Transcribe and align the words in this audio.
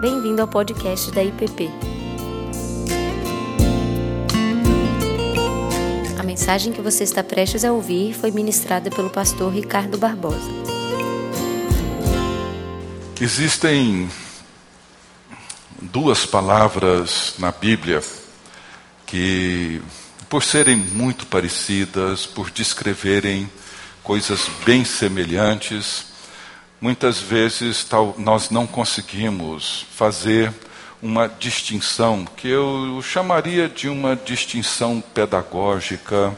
Bem-vindo 0.00 0.40
ao 0.40 0.46
podcast 0.46 1.10
da 1.10 1.24
IPP. 1.24 1.68
A 6.16 6.22
mensagem 6.22 6.72
que 6.72 6.80
você 6.80 7.02
está 7.02 7.24
prestes 7.24 7.64
a 7.64 7.72
ouvir 7.72 8.14
foi 8.14 8.30
ministrada 8.30 8.90
pelo 8.90 9.10
pastor 9.10 9.52
Ricardo 9.52 9.98
Barbosa. 9.98 10.48
Existem 13.20 14.08
duas 15.82 16.24
palavras 16.24 17.34
na 17.36 17.50
Bíblia 17.50 18.00
que, 19.04 19.82
por 20.28 20.44
serem 20.44 20.76
muito 20.76 21.26
parecidas, 21.26 22.24
por 22.24 22.52
descreverem 22.52 23.50
coisas 24.04 24.48
bem 24.64 24.84
semelhantes, 24.84 26.06
muitas 26.80 27.18
vezes 27.18 27.84
tal, 27.84 28.14
nós 28.18 28.50
não 28.50 28.66
conseguimos 28.66 29.86
fazer 29.90 30.52
uma 31.02 31.28
distinção 31.28 32.24
que 32.24 32.48
eu 32.48 33.00
chamaria 33.02 33.68
de 33.68 33.88
uma 33.88 34.16
distinção 34.16 35.00
pedagógica 35.00 36.36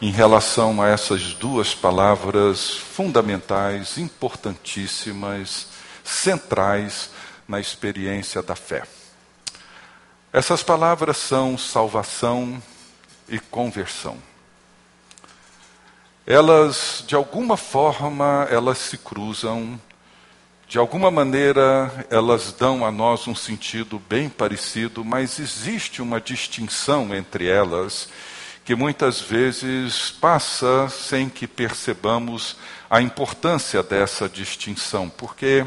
em 0.00 0.10
relação 0.10 0.82
a 0.82 0.88
essas 0.88 1.32
duas 1.34 1.74
palavras 1.74 2.70
fundamentais, 2.70 3.96
importantíssimas, 3.96 5.68
centrais 6.02 7.10
na 7.48 7.60
experiência 7.60 8.42
da 8.42 8.54
fé. 8.54 8.82
Essas 10.32 10.62
palavras 10.62 11.16
são 11.16 11.56
salvação 11.56 12.62
e 13.28 13.38
conversão 13.38 14.18
elas 16.26 17.04
de 17.06 17.14
alguma 17.14 17.56
forma 17.56 18.46
elas 18.50 18.78
se 18.78 18.96
cruzam, 18.96 19.78
de 20.66 20.78
alguma 20.78 21.10
maneira 21.10 22.06
elas 22.10 22.52
dão 22.52 22.84
a 22.84 22.90
nós 22.90 23.28
um 23.28 23.34
sentido 23.34 24.00
bem 24.08 24.28
parecido, 24.28 25.04
mas 25.04 25.38
existe 25.38 26.00
uma 26.00 26.20
distinção 26.20 27.14
entre 27.14 27.46
elas 27.46 28.08
que 28.64 28.74
muitas 28.74 29.20
vezes 29.20 30.10
passa 30.10 30.88
sem 30.88 31.28
que 31.28 31.46
percebamos 31.46 32.56
a 32.88 33.02
importância 33.02 33.82
dessa 33.82 34.26
distinção, 34.26 35.10
porque 35.10 35.66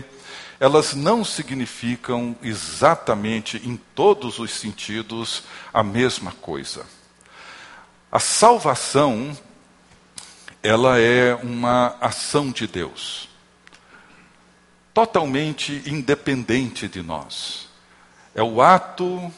elas 0.60 0.96
não 0.96 1.24
significam 1.24 2.36
exatamente 2.42 3.58
em 3.64 3.78
todos 3.94 4.40
os 4.40 4.52
sentidos 4.52 5.44
a 5.72 5.84
mesma 5.84 6.32
coisa. 6.32 6.84
A 8.12 8.20
salvação 8.20 9.38
ela 10.62 11.00
é 11.00 11.36
uma 11.36 11.96
ação 12.02 12.52
de 12.52 12.68
Deus, 12.68 13.30
totalmente 14.94 15.84
independente 15.86 16.88
de 16.88 17.02
nós. 17.02 17.68
É 18.34 18.44
o 18.44 18.62
ato 18.62 19.32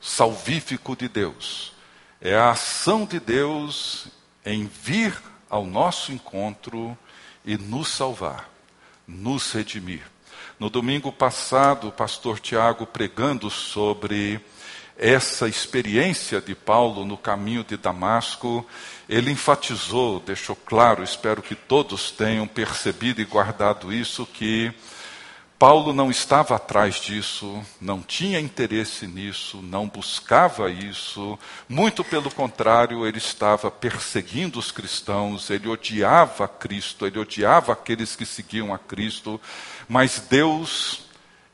salvífico 0.00 0.94
de 0.96 1.08
Deus, 1.08 1.72
é 2.20 2.34
a 2.34 2.50
ação 2.50 3.04
de 3.04 3.18
Deus 3.18 4.08
em 4.44 4.66
vir 4.66 5.14
ao 5.48 5.64
nosso 5.64 6.12
encontro 6.12 6.96
e 7.44 7.56
nos 7.56 7.88
salvar, 7.88 8.48
nos 9.06 9.52
redimir. 9.52 10.02
No 10.58 10.70
domingo 10.70 11.12
passado, 11.12 11.88
o 11.88 11.92
pastor 11.92 12.40
Tiago 12.40 12.86
pregando 12.86 13.50
sobre 13.50 14.40
essa 14.96 15.46
experiência 15.46 16.40
de 16.40 16.54
Paulo 16.54 17.04
no 17.04 17.18
caminho 17.18 17.62
de 17.62 17.76
Damasco, 17.76 18.66
ele 19.08 19.30
enfatizou, 19.30 20.20
deixou 20.20 20.56
claro, 20.56 21.02
espero 21.02 21.42
que 21.42 21.54
todos 21.54 22.10
tenham 22.10 22.46
percebido 22.46 23.20
e 23.20 23.24
guardado 23.24 23.92
isso, 23.92 24.26
que 24.26 24.72
Paulo 25.58 25.94
não 25.94 26.10
estava 26.10 26.56
atrás 26.56 26.96
disso, 26.96 27.64
não 27.80 28.02
tinha 28.02 28.38
interesse 28.38 29.06
nisso, 29.06 29.62
não 29.62 29.88
buscava 29.88 30.70
isso, 30.70 31.38
muito 31.66 32.04
pelo 32.04 32.30
contrário, 32.30 33.06
ele 33.06 33.16
estava 33.16 33.70
perseguindo 33.70 34.58
os 34.58 34.70
cristãos, 34.70 35.48
ele 35.48 35.66
odiava 35.66 36.46
Cristo, 36.46 37.06
ele 37.06 37.18
odiava 37.18 37.72
aqueles 37.72 38.14
que 38.14 38.26
seguiam 38.26 38.74
a 38.74 38.78
Cristo, 38.78 39.40
mas 39.88 40.18
Deus 40.28 41.05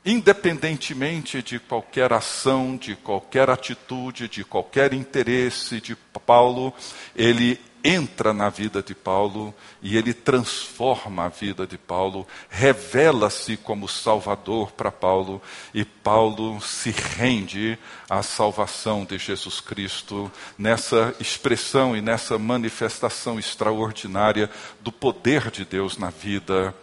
independentemente 0.05 1.41
de 1.41 1.59
qualquer 1.59 2.11
ação, 2.11 2.75
de 2.75 2.95
qualquer 2.95 3.49
atitude, 3.49 4.27
de 4.27 4.43
qualquer 4.43 4.93
interesse 4.93 5.79
de 5.79 5.95
Paulo, 6.25 6.73
ele 7.15 7.59
entra 7.83 8.33
na 8.33 8.49
vida 8.49 8.81
de 8.81 8.95
Paulo 8.95 9.53
e 9.81 9.97
ele 9.97 10.13
transforma 10.13 11.25
a 11.25 11.29
vida 11.29 11.67
de 11.67 11.77
Paulo, 11.77 12.25
revela-se 12.49 13.57
como 13.57 13.89
Salvador 13.89 14.71
para 14.71 14.89
Paulo 14.89 15.41
e 15.73 15.83
Paulo 15.83 16.61
se 16.61 16.91
rende 16.91 17.77
à 18.09 18.23
salvação 18.23 19.03
de 19.03 19.17
Jesus 19.17 19.59
Cristo 19.59 20.31
nessa 20.57 21.13
expressão 21.19 21.95
e 21.95 22.01
nessa 22.01 22.39
manifestação 22.39 23.37
extraordinária 23.37 24.49
do 24.79 24.91
poder 24.91 25.51
de 25.51 25.65
Deus 25.65 25.97
na 25.97 26.09
vida 26.09 26.73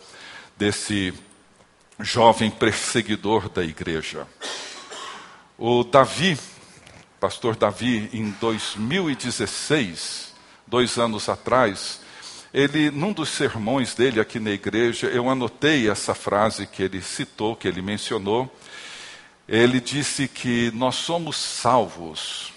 desse 0.59 1.15
jovem 2.03 2.51
perseguidor 2.51 3.49
da 3.49 3.65
igreja. 3.65 4.27
O 5.59 5.85
Davi, 5.85 6.39
pastor 7.19 7.57
Davi, 7.57 8.09
em 8.13 8.31
2016, 8.41 10.33
dois 10.67 10.99
anos 10.99 11.29
atrás, 11.29 12.01
ele, 12.53 12.91
num 12.91 13.13
dos 13.13 13.29
sermões 13.29 13.95
dele 13.95 14.21
aqui 14.21 14.41
na 14.41 14.51
igreja, 14.51 15.07
eu 15.07 15.29
anotei 15.29 15.89
essa 15.89 16.15
frase 16.15 16.67
que 16.67 16.83
ele 16.83 17.01
citou, 17.01 17.55
que 17.55 17.69
ele 17.69 17.81
mencionou. 17.81 18.53
Ele 19.47 19.81
disse 19.81 20.27
que 20.27 20.71
nós 20.75 20.97
somos 20.97 21.37
salvos. 21.37 22.53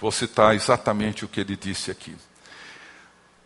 Vou 0.00 0.10
citar 0.10 0.54
exatamente 0.54 1.24
o 1.24 1.28
que 1.28 1.40
ele 1.40 1.56
disse 1.56 1.90
aqui. 1.90 2.16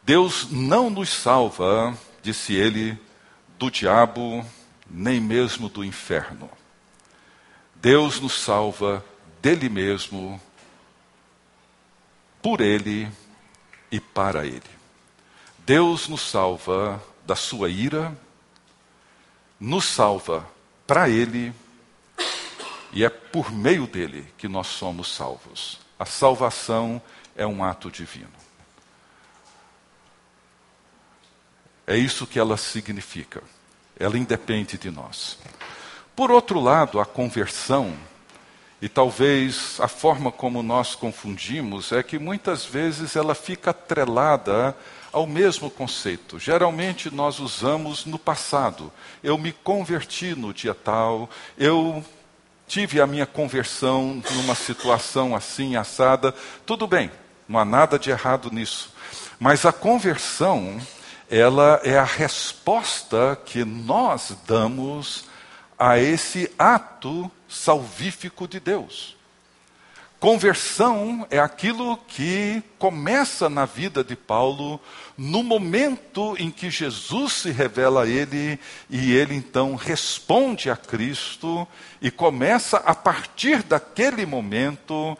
Deus 0.02 0.46
não 0.50 0.88
nos 0.88 1.10
salva, 1.10 1.96
disse 2.22 2.54
ele, 2.54 2.98
do 3.58 3.70
diabo, 3.70 4.44
nem 4.88 5.20
mesmo 5.20 5.68
do 5.68 5.84
inferno. 5.84 6.50
Deus 7.74 8.20
nos 8.20 8.40
salva 8.40 9.04
dele 9.40 9.68
mesmo, 9.68 10.40
por 12.42 12.60
ele 12.60 13.10
e 13.90 14.00
para 14.00 14.46
ele. 14.46 14.62
Deus 15.58 16.08
nos 16.08 16.22
salva 16.22 17.02
da 17.24 17.34
sua 17.34 17.68
ira, 17.68 18.16
nos 19.58 19.84
salva 19.84 20.46
para 20.86 21.08
ele 21.08 21.52
e 22.92 23.04
é 23.04 23.08
por 23.08 23.50
meio 23.50 23.86
dele 23.86 24.26
que 24.38 24.48
nós 24.48 24.68
somos 24.68 25.12
salvos. 25.12 25.78
A 25.98 26.04
salvação 26.04 27.00
é 27.34 27.46
um 27.46 27.64
ato 27.64 27.90
divino. 27.90 28.45
É 31.86 31.96
isso 31.96 32.26
que 32.26 32.38
ela 32.38 32.56
significa. 32.56 33.42
Ela 33.98 34.18
independe 34.18 34.76
de 34.76 34.90
nós. 34.90 35.38
Por 36.14 36.30
outro 36.30 36.60
lado, 36.60 36.98
a 36.98 37.06
conversão, 37.06 37.94
e 38.80 38.88
talvez 38.88 39.76
a 39.80 39.86
forma 39.86 40.32
como 40.32 40.62
nós 40.62 40.94
confundimos, 40.94 41.92
é 41.92 42.02
que 42.02 42.18
muitas 42.18 42.64
vezes 42.64 43.14
ela 43.14 43.34
fica 43.34 43.70
atrelada 43.70 44.76
ao 45.12 45.26
mesmo 45.26 45.70
conceito. 45.70 46.38
Geralmente 46.38 47.14
nós 47.14 47.38
usamos 47.38 48.04
no 48.04 48.18
passado. 48.18 48.92
Eu 49.22 49.38
me 49.38 49.52
converti 49.52 50.34
no 50.34 50.52
dia 50.52 50.74
tal, 50.74 51.30
eu 51.56 52.04
tive 52.66 53.00
a 53.00 53.06
minha 53.06 53.26
conversão 53.26 54.22
numa 54.32 54.54
situação 54.54 55.34
assim, 55.34 55.76
assada. 55.76 56.34
Tudo 56.66 56.86
bem, 56.86 57.10
não 57.48 57.58
há 57.58 57.64
nada 57.64 57.98
de 57.98 58.10
errado 58.10 58.50
nisso. 58.50 58.92
Mas 59.38 59.64
a 59.64 59.72
conversão 59.72 60.80
ela 61.30 61.80
é 61.84 61.98
a 61.98 62.04
resposta 62.04 63.38
que 63.44 63.64
nós 63.64 64.36
damos 64.46 65.24
a 65.78 65.98
esse 65.98 66.50
ato 66.58 67.30
salvífico 67.48 68.46
de 68.48 68.60
Deus. 68.60 69.16
Conversão 70.18 71.26
é 71.30 71.38
aquilo 71.38 71.98
que 72.08 72.62
começa 72.78 73.50
na 73.50 73.66
vida 73.66 74.02
de 74.02 74.16
Paulo 74.16 74.80
no 75.16 75.42
momento 75.42 76.34
em 76.38 76.50
que 76.50 76.70
Jesus 76.70 77.34
se 77.34 77.50
revela 77.50 78.04
a 78.04 78.08
ele 78.08 78.58
e 78.88 79.12
ele 79.12 79.34
então 79.34 79.74
responde 79.74 80.70
a 80.70 80.76
Cristo 80.76 81.68
e 82.00 82.10
começa 82.10 82.78
a 82.78 82.94
partir 82.94 83.62
daquele 83.62 84.24
momento 84.24 85.18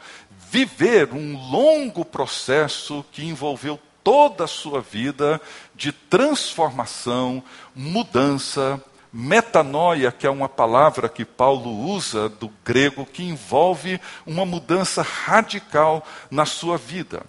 viver 0.51 1.13
um 1.13 1.37
longo 1.51 2.03
processo 2.03 3.05
que 3.13 3.23
envolveu 3.23 3.79
toda 4.07 4.45
a 4.45 4.47
sua 4.47 4.81
vida 4.81 5.41
de 5.75 5.91
transformação, 5.91 7.43
mudança, 7.75 8.81
metanoia, 9.13 10.13
que 10.13 10.29
é 10.29 10.31
uma 10.31 10.49
palavra 10.49 11.09
que 11.09 11.25
Paulo 11.25 11.77
usa 11.77 12.29
do 12.29 12.49
grego, 12.65 13.05
que 13.05 13.25
envolve 13.25 14.01
uma 14.25 14.47
mudança 14.47 15.03
radical 15.03 16.07
na 16.31 16.47
sua 16.47 16.79
vida. 16.79 17.25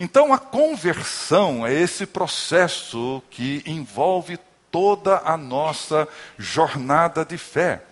Então, 0.00 0.32
a 0.32 0.38
conversão 0.38 1.66
é 1.66 1.74
esse 1.74 2.06
processo 2.06 3.22
que 3.28 3.62
envolve 3.66 4.38
toda 4.70 5.20
a 5.26 5.36
nossa 5.36 6.08
jornada 6.38 7.22
de 7.22 7.36
fé. 7.36 7.82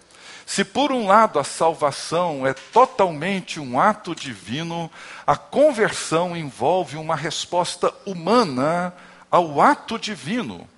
Se 0.55 0.65
por 0.65 0.93
um 0.93 1.07
lado 1.07 1.39
a 1.39 1.45
salvação 1.45 2.47
é 2.47 2.53
totalmente 2.53 3.59
um 3.59 3.81
ato 3.81 4.15
divino, 4.15 4.91
a 5.27 5.35
conversão 5.35 6.37
envolve 6.37 6.99
uma 6.99 7.17
resposta 7.17 7.91
humana 8.05 8.93
ao 9.31 9.63
ato 9.63 9.99
divino. 9.99 10.69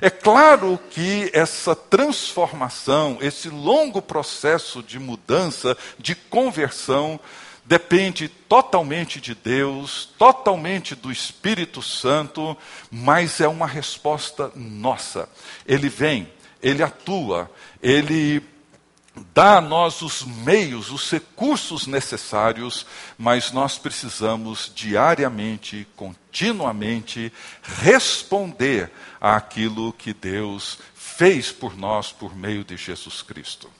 É 0.00 0.08
claro 0.08 0.80
que 0.90 1.30
essa 1.34 1.76
transformação, 1.76 3.18
esse 3.20 3.50
longo 3.50 4.00
processo 4.00 4.82
de 4.82 4.98
mudança, 4.98 5.76
de 5.98 6.14
conversão, 6.14 7.20
depende 7.62 8.26
totalmente 8.26 9.20
de 9.20 9.34
Deus, 9.34 10.14
totalmente 10.16 10.94
do 10.94 11.12
Espírito 11.12 11.82
Santo, 11.82 12.56
mas 12.90 13.38
é 13.38 13.46
uma 13.46 13.66
resposta 13.66 14.50
nossa. 14.56 15.28
Ele 15.66 15.90
vem, 15.90 16.26
ele 16.62 16.82
atua, 16.82 17.50
ele 17.82 18.42
dá 19.34 19.58
a 19.58 19.60
nós 19.60 20.02
os 20.02 20.22
meios, 20.22 20.90
os 20.90 21.10
recursos 21.10 21.86
necessários, 21.86 22.86
mas 23.18 23.52
nós 23.52 23.78
precisamos 23.78 24.70
diariamente, 24.74 25.86
continuamente, 25.96 27.32
responder 27.62 28.90
àquilo 29.20 29.92
que 29.92 30.14
Deus 30.14 30.78
fez 30.94 31.52
por 31.52 31.76
nós 31.76 32.12
por 32.12 32.34
meio 32.36 32.64
de 32.64 32.76
Jesus 32.76 33.22
Cristo. 33.22 33.70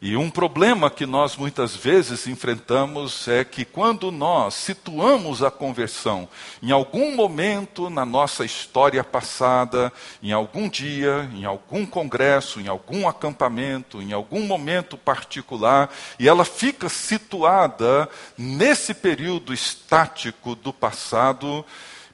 E 0.00 0.16
um 0.16 0.30
problema 0.30 0.88
que 0.88 1.04
nós 1.04 1.36
muitas 1.36 1.74
vezes 1.74 2.28
enfrentamos 2.28 3.26
é 3.26 3.44
que 3.44 3.64
quando 3.64 4.12
nós 4.12 4.54
situamos 4.54 5.42
a 5.42 5.50
conversão 5.50 6.28
em 6.62 6.70
algum 6.70 7.16
momento 7.16 7.90
na 7.90 8.06
nossa 8.06 8.44
história 8.44 9.02
passada, 9.02 9.92
em 10.22 10.30
algum 10.30 10.68
dia, 10.68 11.28
em 11.34 11.44
algum 11.44 11.84
congresso, 11.84 12.60
em 12.60 12.68
algum 12.68 13.08
acampamento, 13.08 14.00
em 14.00 14.12
algum 14.12 14.46
momento 14.46 14.96
particular, 14.96 15.90
e 16.16 16.28
ela 16.28 16.44
fica 16.44 16.88
situada 16.88 18.08
nesse 18.36 18.94
período 18.94 19.52
estático 19.52 20.54
do 20.54 20.72
passado, 20.72 21.66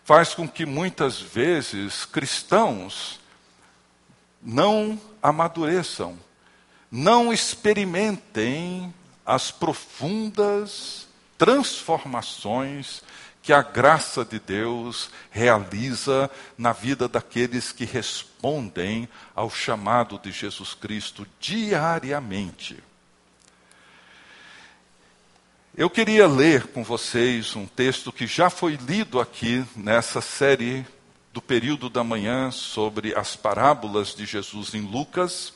faz 0.04 0.32
com 0.32 0.48
que 0.48 0.64
muitas 0.64 1.20
vezes 1.20 2.06
cristãos 2.06 3.20
não 4.42 4.98
amadureçam 5.22 6.23
não 6.96 7.32
experimentem 7.32 8.94
as 9.26 9.50
profundas 9.50 11.08
transformações 11.36 13.02
que 13.42 13.52
a 13.52 13.62
graça 13.62 14.24
de 14.24 14.38
Deus 14.38 15.10
realiza 15.28 16.30
na 16.56 16.72
vida 16.72 17.08
daqueles 17.08 17.72
que 17.72 17.84
respondem 17.84 19.08
ao 19.34 19.50
chamado 19.50 20.20
de 20.22 20.30
Jesus 20.30 20.72
Cristo 20.72 21.26
diariamente. 21.40 22.80
Eu 25.76 25.90
queria 25.90 26.28
ler 26.28 26.68
com 26.68 26.84
vocês 26.84 27.56
um 27.56 27.66
texto 27.66 28.12
que 28.12 28.28
já 28.28 28.48
foi 28.48 28.76
lido 28.76 29.20
aqui 29.20 29.64
nessa 29.74 30.20
série 30.20 30.86
do 31.32 31.42
período 31.42 31.90
da 31.90 32.04
manhã 32.04 32.52
sobre 32.52 33.16
as 33.16 33.34
parábolas 33.34 34.14
de 34.14 34.24
Jesus 34.24 34.74
em 34.74 34.82
Lucas 34.82 35.53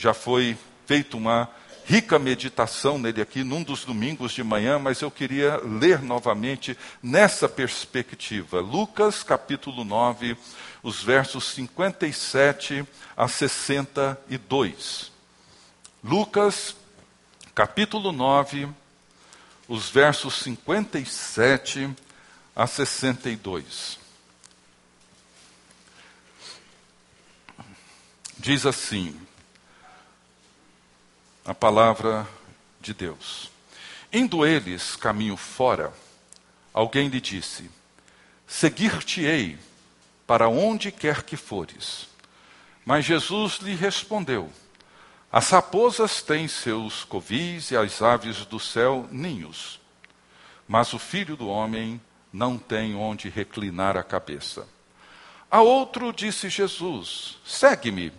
já 0.00 0.14
foi 0.14 0.56
feita 0.86 1.14
uma 1.14 1.46
rica 1.84 2.18
meditação 2.18 2.98
nele 2.98 3.20
aqui 3.20 3.44
num 3.44 3.62
dos 3.62 3.84
domingos 3.84 4.32
de 4.32 4.42
manhã, 4.42 4.78
mas 4.78 5.02
eu 5.02 5.10
queria 5.10 5.58
ler 5.58 6.00
novamente 6.00 6.74
nessa 7.02 7.46
perspectiva. 7.46 8.60
Lucas 8.60 9.22
capítulo 9.22 9.84
9, 9.84 10.38
os 10.82 11.02
versos 11.02 11.44
57 11.50 12.82
a 13.14 13.28
62. 13.28 15.12
Lucas 16.02 16.74
capítulo 17.54 18.10
9, 18.10 18.70
os 19.68 19.90
versos 19.90 20.34
57 20.36 21.90
a 22.56 22.66
62. 22.66 23.98
Diz 28.38 28.64
assim: 28.64 29.14
a 31.44 31.54
palavra 31.54 32.26
de 32.80 32.92
Deus. 32.92 33.50
Indo 34.12 34.44
eles 34.44 34.96
caminho 34.96 35.36
fora, 35.36 35.92
alguém 36.72 37.08
lhe 37.08 37.20
disse: 37.20 37.70
Seguir-te-ei 38.46 39.58
para 40.26 40.48
onde 40.48 40.90
quer 40.90 41.22
que 41.22 41.36
fores. 41.36 42.08
Mas 42.84 43.04
Jesus 43.04 43.58
lhe 43.58 43.74
respondeu: 43.74 44.50
As 45.30 45.50
raposas 45.50 46.22
têm 46.22 46.48
seus 46.48 47.04
covis 47.04 47.70
e 47.70 47.76
as 47.76 48.02
aves 48.02 48.44
do 48.46 48.58
céu 48.58 49.08
ninhos, 49.10 49.80
mas 50.66 50.92
o 50.92 50.98
filho 50.98 51.36
do 51.36 51.48
homem 51.48 52.00
não 52.32 52.58
tem 52.58 52.94
onde 52.94 53.28
reclinar 53.28 53.96
a 53.96 54.02
cabeça. 54.02 54.66
A 55.50 55.62
outro 55.62 56.12
disse 56.12 56.48
Jesus: 56.48 57.38
Segue-me. 57.44 58.12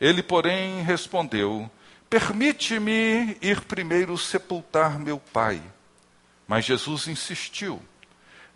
Ele, 0.00 0.22
porém, 0.22 0.82
respondeu: 0.82 1.70
Permite-me 2.08 3.36
ir 3.42 3.60
primeiro 3.62 4.16
sepultar 4.16 4.98
meu 4.98 5.18
pai. 5.18 5.62
Mas 6.46 6.64
Jesus 6.64 7.06
insistiu: 7.06 7.82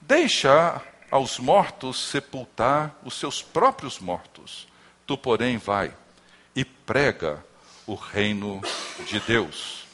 Deixa 0.01 0.81
aos 1.11 1.39
mortos 1.39 2.03
sepultar 2.09 2.99
os 3.05 3.15
seus 3.15 3.43
próprios 3.43 3.99
mortos. 3.99 4.67
Tu, 5.07 5.19
porém, 5.19 5.59
vai 5.59 5.95
e 6.57 6.65
prega 6.65 7.45
o 7.87 7.95
reino 7.95 8.63
de 9.07 9.21
Deus. 9.21 9.87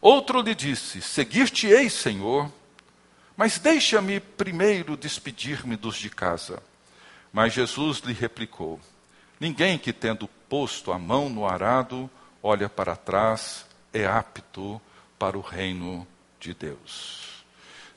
Outro 0.00 0.42
lhe 0.42 0.54
disse: 0.54 1.00
Seguir-te-ei, 1.00 1.88
Senhor, 1.88 2.52
mas 3.36 3.58
deixa-me 3.58 4.18
primeiro 4.18 4.96
despedir-me 4.96 5.76
dos 5.76 5.96
de 5.96 6.10
casa. 6.10 6.60
Mas 7.32 7.52
Jesus 7.52 7.98
lhe 8.00 8.12
replicou: 8.12 8.80
Ninguém 9.38 9.78
que, 9.78 9.92
tendo 9.92 10.28
posto 10.52 10.92
a 10.92 10.98
mão 10.98 11.30
no 11.30 11.48
arado, 11.48 12.10
olha 12.42 12.68
para 12.68 12.94
trás, 12.94 13.64
é 13.90 14.04
apto 14.04 14.78
para 15.18 15.38
o 15.38 15.40
reino 15.40 16.06
de 16.38 16.52
Deus. 16.52 17.42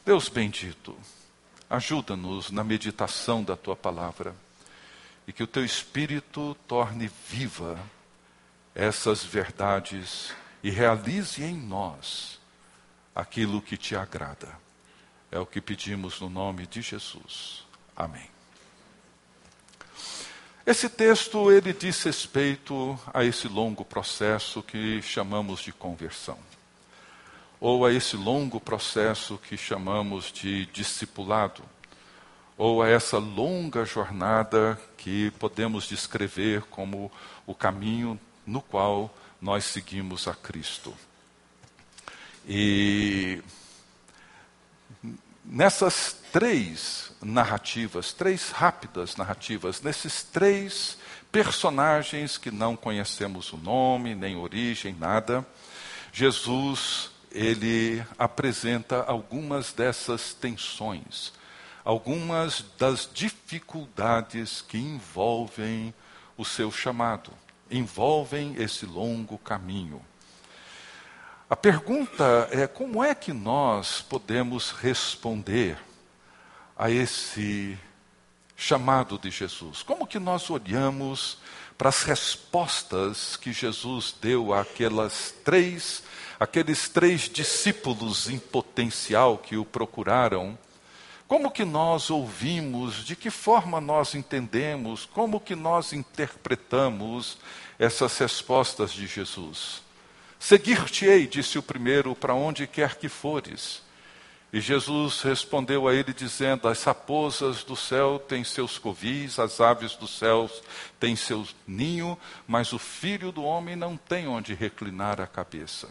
Deus 0.05 0.29
bendito, 0.29 0.97
ajuda-nos 1.69 2.51
na 2.51 2.63
meditação 2.63 3.43
da 3.43 3.57
tua 3.57 3.75
palavra 3.75 4.33
e 5.27 5.33
que 5.33 5.43
o 5.43 5.47
teu 5.47 5.65
espírito 5.65 6.55
torne 6.65 7.11
viva 7.27 7.77
essas 8.73 9.21
verdades 9.21 10.33
e 10.63 10.69
realize 10.69 11.43
em 11.43 11.57
nós 11.57 12.39
aquilo 13.13 13.61
que 13.61 13.75
te 13.75 13.97
agrada. 13.97 14.57
É 15.29 15.37
o 15.37 15.45
que 15.45 15.59
pedimos 15.59 16.21
no 16.21 16.29
nome 16.29 16.65
de 16.65 16.81
Jesus. 16.81 17.65
Amém. 17.97 18.34
Esse 20.65 20.89
texto 20.89 21.51
ele 21.51 21.71
diz 21.71 22.01
respeito 22.01 22.99
a 23.13 23.23
esse 23.23 23.47
longo 23.47 23.85
processo 23.85 24.63
que 24.63 24.99
chamamos 24.99 25.59
de 25.59 25.71
conversão, 25.71 26.39
ou 27.59 27.85
a 27.85 27.93
esse 27.93 28.15
longo 28.15 28.59
processo 28.59 29.37
que 29.37 29.55
chamamos 29.57 30.31
de 30.31 30.65
discipulado, 30.65 31.61
ou 32.57 32.81
a 32.81 32.89
essa 32.89 33.19
longa 33.19 33.85
jornada 33.85 34.81
que 34.97 35.29
podemos 35.37 35.87
descrever 35.87 36.63
como 36.63 37.11
o 37.45 37.53
caminho 37.53 38.19
no 38.43 38.59
qual 38.59 39.15
nós 39.39 39.65
seguimos 39.65 40.27
a 40.27 40.33
Cristo. 40.33 40.91
E 42.47 43.39
nessas 45.47 46.15
três 46.31 47.11
narrativas, 47.21 48.11
três 48.11 48.51
rápidas 48.51 49.15
narrativas, 49.15 49.81
nesses 49.81 50.23
três 50.23 50.97
personagens 51.31 52.37
que 52.37 52.51
não 52.51 52.75
conhecemos 52.75 53.51
o 53.53 53.57
nome, 53.57 54.15
nem 54.15 54.35
origem, 54.35 54.95
nada, 54.97 55.45
Jesus 56.11 57.11
ele 57.31 58.01
apresenta 58.17 59.03
algumas 59.03 59.73
dessas 59.73 60.33
tensões, 60.33 61.33
algumas 61.83 62.63
das 62.79 63.09
dificuldades 63.13 64.61
que 64.61 64.77
envolvem 64.77 65.93
o 66.37 66.45
seu 66.45 66.71
chamado, 66.71 67.31
envolvem 67.69 68.55
esse 68.57 68.85
longo 68.85 69.37
caminho. 69.37 70.01
A 71.47 71.55
pergunta 71.55 72.49
é 72.51 72.65
como 72.65 73.03
é 73.03 73.13
que 73.13 73.31
nós 73.31 74.01
podemos 74.01 74.71
responder 74.71 75.77
a 76.75 76.89
esse 76.89 77.77
chamado 78.55 79.19
de 79.19 79.29
Jesus? 79.29 79.83
Como 79.83 80.07
que 80.07 80.17
nós 80.17 80.49
olhamos 80.49 81.37
para 81.77 81.89
as 81.89 82.01
respostas 82.01 83.37
que 83.37 83.53
Jesus 83.53 84.15
deu 84.19 84.55
àquelas 84.55 85.35
três, 85.43 86.01
aqueles 86.39 86.89
três 86.89 87.29
discípulos 87.29 88.27
em 88.27 88.39
potencial 88.39 89.37
que 89.37 89.55
o 89.55 89.63
procuraram 89.63 90.57
Como 91.27 91.49
que 91.49 91.65
nós 91.65 92.09
ouvimos, 92.09 93.03
de 93.03 93.15
que 93.15 93.31
forma 93.31 93.81
nós 93.81 94.13
entendemos, 94.13 95.05
como 95.05 95.39
que 95.39 95.55
nós 95.55 95.91
interpretamos 95.91 97.37
essas 97.79 98.17
respostas 98.17 98.91
de 98.91 99.07
Jesus? 99.07 99.84
Seguir-te-ei, 100.39 101.27
disse 101.27 101.57
o 101.57 101.63
primeiro, 101.63 102.15
para 102.15 102.33
onde 102.33 102.67
quer 102.67 102.95
que 102.95 103.09
fores. 103.09 103.83
E 104.55 104.61
Jesus 104.61 105.21
respondeu 105.21 105.87
a 105.87 105.93
ele, 105.93 106.13
dizendo: 106.13 106.67
As 106.67 106.83
raposas 106.83 107.63
do 107.63 107.75
céu 107.75 108.17
têm 108.17 108.43
seus 108.43 108.77
covis, 108.77 109.37
as 109.37 109.59
aves 109.59 109.95
dos 109.95 110.17
céus 110.17 110.63
têm 110.99 111.15
seu 111.15 111.45
ninho, 111.67 112.17
mas 112.47 112.71
o 112.71 112.79
filho 112.79 113.31
do 113.31 113.43
homem 113.43 113.75
não 113.75 113.97
tem 113.97 114.27
onde 114.27 114.53
reclinar 114.53 115.19
a 115.19 115.27
cabeça. 115.27 115.89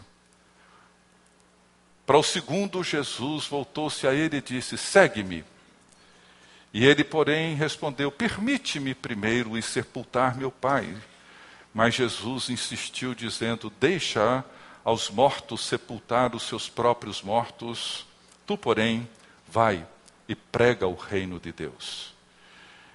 Para 2.07 2.19
o 2.19 2.23
segundo, 2.23 2.83
Jesus 2.83 3.47
voltou-se 3.47 4.07
a 4.07 4.15
ele 4.15 4.39
e 4.39 4.43
disse: 4.43 4.79
Segue-me. 4.79 5.45
E 6.73 6.85
ele, 6.85 7.05
porém, 7.05 7.55
respondeu: 7.55 8.11
Permite-me 8.11 8.95
primeiro 8.95 9.59
ir 9.59 9.63
sepultar 9.63 10.37
meu 10.37 10.51
pai. 10.51 10.97
Mas 11.75 11.95
Jesus 11.95 12.49
insistiu, 12.49 13.15
dizendo: 13.15 13.71
Deixa 13.81 14.45
aos 14.85 15.11
mortos 15.11 15.67
sepultar 15.67 16.35
os 16.35 16.45
seus 16.45 16.69
próprios 16.69 17.21
mortos, 17.21 18.07
tu, 18.47 18.57
porém, 18.57 19.09
vai 19.49 19.87
e 20.29 20.35
prega 20.35 20.87
o 20.87 20.95
reino 20.95 21.39
de 21.41 21.53
Deus. 21.53 22.15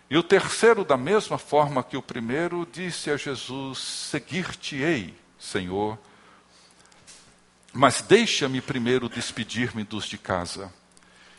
E 0.10 0.18
o 0.18 0.24
terceiro, 0.24 0.84
da 0.84 0.98
mesma 0.98 1.38
forma 1.38 1.84
que 1.84 1.98
o 1.98 2.02
primeiro, 2.02 2.68
disse 2.72 3.12
a 3.12 3.18
Jesus: 3.18 3.78
Seguir-te-ei, 3.78 5.14
Senhor 5.38 6.00
mas 7.74 8.02
deixa-me 8.02 8.62
primeiro 8.62 9.08
despedir-me 9.08 9.84
dos 9.84 10.06
de 10.06 10.18
casa. 10.18 10.74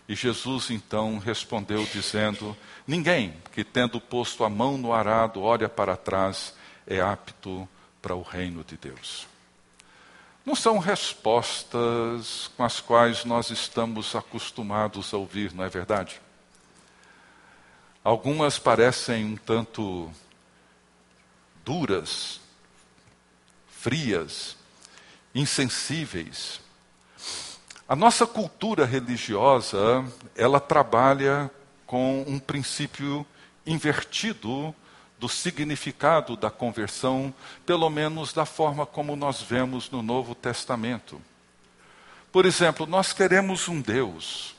E 0.09 0.15
Jesus 0.15 0.71
então 0.71 1.19
respondeu, 1.19 1.87
dizendo: 1.93 2.57
Ninguém 2.87 3.35
que, 3.53 3.65
tendo 3.65 4.01
posto 4.01 4.45
a 4.45 4.49
mão 4.49 4.79
no 4.79 4.93
arado, 4.93 5.43
olha 5.43 5.69
para 5.69 5.97
trás, 5.97 6.55
é 6.87 7.01
apto 7.01 7.69
para 8.01 8.15
o 8.15 8.23
reino 8.23 8.65
de 8.65 8.77
Deus. 8.77 9.27
Não 10.45 10.55
são 10.55 10.79
respostas 10.79 12.51
com 12.57 12.65
as 12.65 12.81
quais 12.81 13.25
nós 13.25 13.51
estamos 13.51 14.15
acostumados 14.15 15.13
a 15.13 15.17
ouvir, 15.17 15.53
não 15.53 15.65
é 15.65 15.69
verdade? 15.69 16.21
Algumas 18.03 18.59
parecem 18.59 19.25
um 19.25 19.37
tanto 19.37 20.11
duras, 21.65 22.41
frias, 23.69 24.57
insensíveis. 25.35 26.61
A 27.87 27.95
nossa 27.95 28.27
cultura 28.27 28.87
religiosa, 28.87 30.05
ela 30.35 30.59
trabalha 30.59 31.51
com 31.87 32.25
um 32.27 32.39
princípio 32.39 33.27
invertido 33.67 34.75
do 35.21 35.29
significado 35.29 36.35
da 36.35 36.51
conversão, 36.51 37.33
pelo 37.67 37.91
menos 37.91 38.33
da 38.33 38.47
forma 38.47 38.87
como 38.87 39.15
nós 39.15 39.43
vemos 39.43 39.91
no 39.91 40.03
Novo 40.03 40.35
Testamento. 40.35 41.21
Por 42.33 42.47
exemplo, 42.47 42.87
nós 42.87 43.13
queremos 43.13 43.69
um 43.69 43.83
Deus 43.83 44.57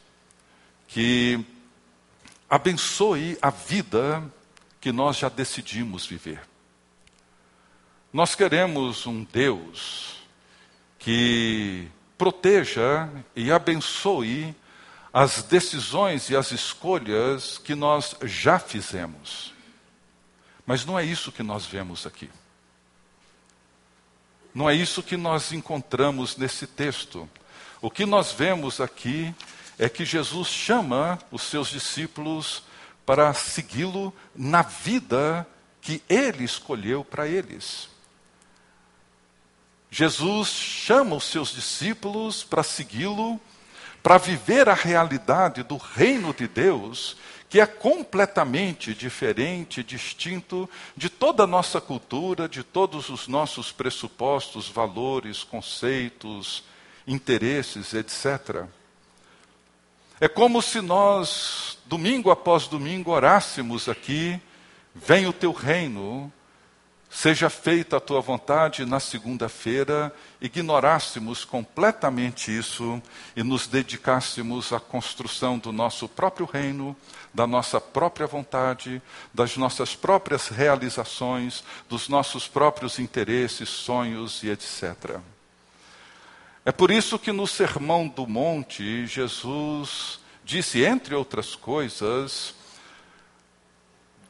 que 0.87 1.43
abençoe 2.47 3.39
a 3.41 3.49
vida 3.49 4.23
que 4.79 4.91
nós 4.91 5.17
já 5.17 5.29
decidimos 5.29 6.05
viver. 6.05 6.41
Nós 8.13 8.35
queremos 8.35 9.07
um 9.07 9.23
Deus 9.23 10.17
que 10.99 11.87
proteja 12.17 13.09
e 13.35 13.51
abençoe 13.51 14.55
as 15.11 15.41
decisões 15.41 16.29
e 16.29 16.35
as 16.35 16.51
escolhas 16.51 17.57
que 17.57 17.73
nós 17.73 18.15
já 18.23 18.59
fizemos. 18.59 19.50
Mas 20.65 20.85
não 20.85 20.97
é 20.97 21.03
isso 21.03 21.31
que 21.31 21.43
nós 21.43 21.65
vemos 21.65 22.05
aqui. 22.05 22.29
Não 24.53 24.69
é 24.69 24.75
isso 24.75 25.01
que 25.01 25.15
nós 25.15 25.51
encontramos 25.51 26.35
nesse 26.35 26.67
texto. 26.67 27.29
O 27.81 27.89
que 27.89 28.05
nós 28.05 28.31
vemos 28.31 28.81
aqui 28.81 29.33
é 29.79 29.89
que 29.89 30.05
Jesus 30.05 30.47
chama 30.47 31.17
os 31.31 31.41
seus 31.41 31.69
discípulos 31.69 32.63
para 33.05 33.33
segui-lo 33.33 34.13
na 34.35 34.61
vida 34.61 35.47
que 35.81 36.03
ele 36.07 36.43
escolheu 36.43 37.03
para 37.03 37.27
eles. 37.27 37.89
Jesus 39.89 40.49
chama 40.49 41.15
os 41.15 41.25
seus 41.25 41.53
discípulos 41.53 42.43
para 42.43 42.63
segui-lo, 42.63 43.41
para 44.01 44.17
viver 44.17 44.69
a 44.69 44.73
realidade 44.73 45.63
do 45.63 45.77
reino 45.77 46.33
de 46.33 46.47
Deus, 46.47 47.17
que 47.51 47.59
é 47.59 47.65
completamente 47.65 48.93
diferente, 48.93 49.83
distinto 49.83 50.69
de 50.95 51.09
toda 51.09 51.43
a 51.43 51.47
nossa 51.47 51.81
cultura, 51.81 52.47
de 52.47 52.63
todos 52.63 53.09
os 53.09 53.27
nossos 53.27 53.73
pressupostos, 53.73 54.69
valores, 54.69 55.43
conceitos, 55.43 56.63
interesses, 57.05 57.93
etc. 57.93 58.63
É 60.17 60.29
como 60.29 60.61
se 60.61 60.79
nós, 60.79 61.77
domingo 61.85 62.31
após 62.31 62.67
domingo, 62.67 63.11
orássemos 63.11 63.89
aqui: 63.89 64.39
vem 64.95 65.27
o 65.27 65.33
teu 65.33 65.51
reino, 65.51 66.31
Seja 67.13 67.49
feita 67.49 67.97
a 67.97 67.99
tua 67.99 68.21
vontade 68.21 68.85
na 68.85 68.97
segunda-feira, 68.97 70.15
ignorássemos 70.39 71.43
completamente 71.43 72.57
isso 72.57 73.01
e 73.35 73.43
nos 73.43 73.67
dedicássemos 73.67 74.71
à 74.71 74.79
construção 74.79 75.59
do 75.59 75.73
nosso 75.73 76.07
próprio 76.07 76.45
reino, 76.45 76.95
da 77.33 77.45
nossa 77.45 77.81
própria 77.81 78.25
vontade, 78.25 79.01
das 79.33 79.57
nossas 79.57 79.93
próprias 79.93 80.47
realizações, 80.47 81.65
dos 81.89 82.07
nossos 82.07 82.47
próprios 82.47 82.97
interesses, 82.97 83.67
sonhos 83.67 84.41
e 84.41 84.49
etc. 84.49 85.19
É 86.63 86.71
por 86.71 86.91
isso 86.91 87.19
que 87.19 87.33
no 87.33 87.45
Sermão 87.45 88.07
do 88.07 88.25
Monte, 88.25 89.05
Jesus 89.05 90.21
disse, 90.45 90.81
entre 90.85 91.13
outras 91.13 91.55
coisas, 91.55 92.55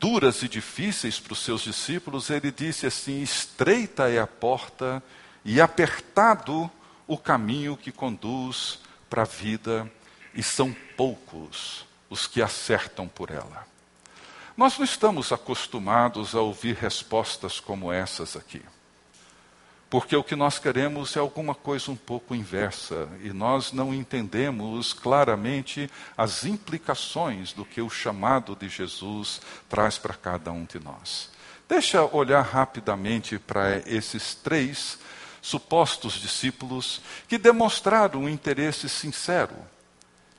duras 0.02 0.42
e 0.42 0.48
difíceis 0.48 1.20
para 1.20 1.34
os 1.34 1.40
seus 1.40 1.62
discípulos, 1.62 2.32
ele 2.32 2.52
disse 2.52 2.88
assim: 2.88 3.22
Estreita 3.22 4.10
é 4.10 4.20
a 4.20 4.26
porta 4.26 5.02
e 5.46 5.62
apertado 5.62 6.70
o 7.08 7.18
caminho 7.18 7.78
que 7.78 7.92
conduz 7.92 8.80
para 9.08 9.22
a 9.22 9.26
vida, 9.26 9.90
e 10.34 10.42
são 10.42 10.76
poucos 10.98 11.86
os 12.10 12.26
que 12.26 12.42
acertam 12.42 13.08
por 13.08 13.30
ela. 13.30 13.68
Nós 14.58 14.78
não 14.78 14.84
estamos 14.84 15.32
acostumados 15.32 16.34
a 16.34 16.42
ouvir 16.42 16.76
respostas 16.76 17.60
como 17.60 17.92
essas 17.94 18.36
aqui. 18.36 18.62
Porque 19.92 20.16
o 20.16 20.24
que 20.24 20.38
nós 20.38 20.58
queremos 20.58 21.18
é 21.18 21.20
alguma 21.20 21.54
coisa 21.54 21.92
um 21.92 21.98
pouco 21.98 22.34
inversa 22.34 23.10
e 23.22 23.34
nós 23.34 23.74
não 23.74 23.94
entendemos 23.94 24.94
claramente 24.94 25.92
as 26.16 26.46
implicações 26.46 27.52
do 27.52 27.66
que 27.66 27.82
o 27.82 27.90
chamado 27.90 28.56
de 28.56 28.70
Jesus 28.70 29.42
traz 29.68 29.98
para 29.98 30.14
cada 30.14 30.50
um 30.50 30.64
de 30.64 30.80
nós. 30.80 31.30
Deixa 31.68 32.06
olhar 32.06 32.42
rapidamente 32.42 33.38
para 33.38 33.80
esses 33.86 34.34
três 34.34 34.98
supostos 35.42 36.14
discípulos 36.14 37.02
que 37.28 37.38
demonstraram 37.38 38.22
um 38.22 38.30
interesse 38.30 38.88
sincero 38.88 39.58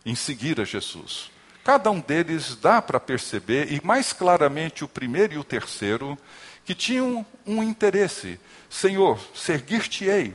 em 0.03 0.15
seguir 0.15 0.63
a 0.63 0.65
Jesus. 0.65 1.31
Cada 1.65 1.91
um 1.91 2.01
deles 2.01 2.57
dá 2.57 2.83
para 2.83 2.99
perceber, 2.99 3.73
e 3.73 3.81
mais 3.85 4.13
claramente 4.13 4.85
o 4.85 4.89
primeiro 4.89 5.35
e 5.35 5.39
o 5.39 5.45
terceiro, 5.45 6.19
que 6.65 6.75
tinham 6.75 7.25
um 7.47 7.63
interesse 7.63 8.39
Senhor, 8.69 9.21
seguir-te-ei 9.35 10.35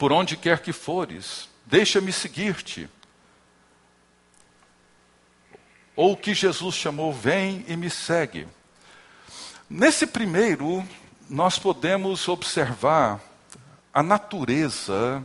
por 0.00 0.12
onde 0.12 0.34
quer 0.34 0.60
que 0.60 0.72
fores, 0.72 1.46
deixa-me 1.66 2.10
seguir-te. 2.10 2.88
Ou 5.94 6.12
o 6.12 6.16
que 6.16 6.32
Jesus 6.32 6.74
chamou, 6.74 7.12
vem 7.12 7.66
e 7.68 7.76
me 7.76 7.90
segue. 7.90 8.48
Nesse 9.68 10.06
primeiro, 10.06 10.82
nós 11.28 11.58
podemos 11.58 12.26
observar 12.28 13.20
a 13.92 14.02
natureza 14.02 15.22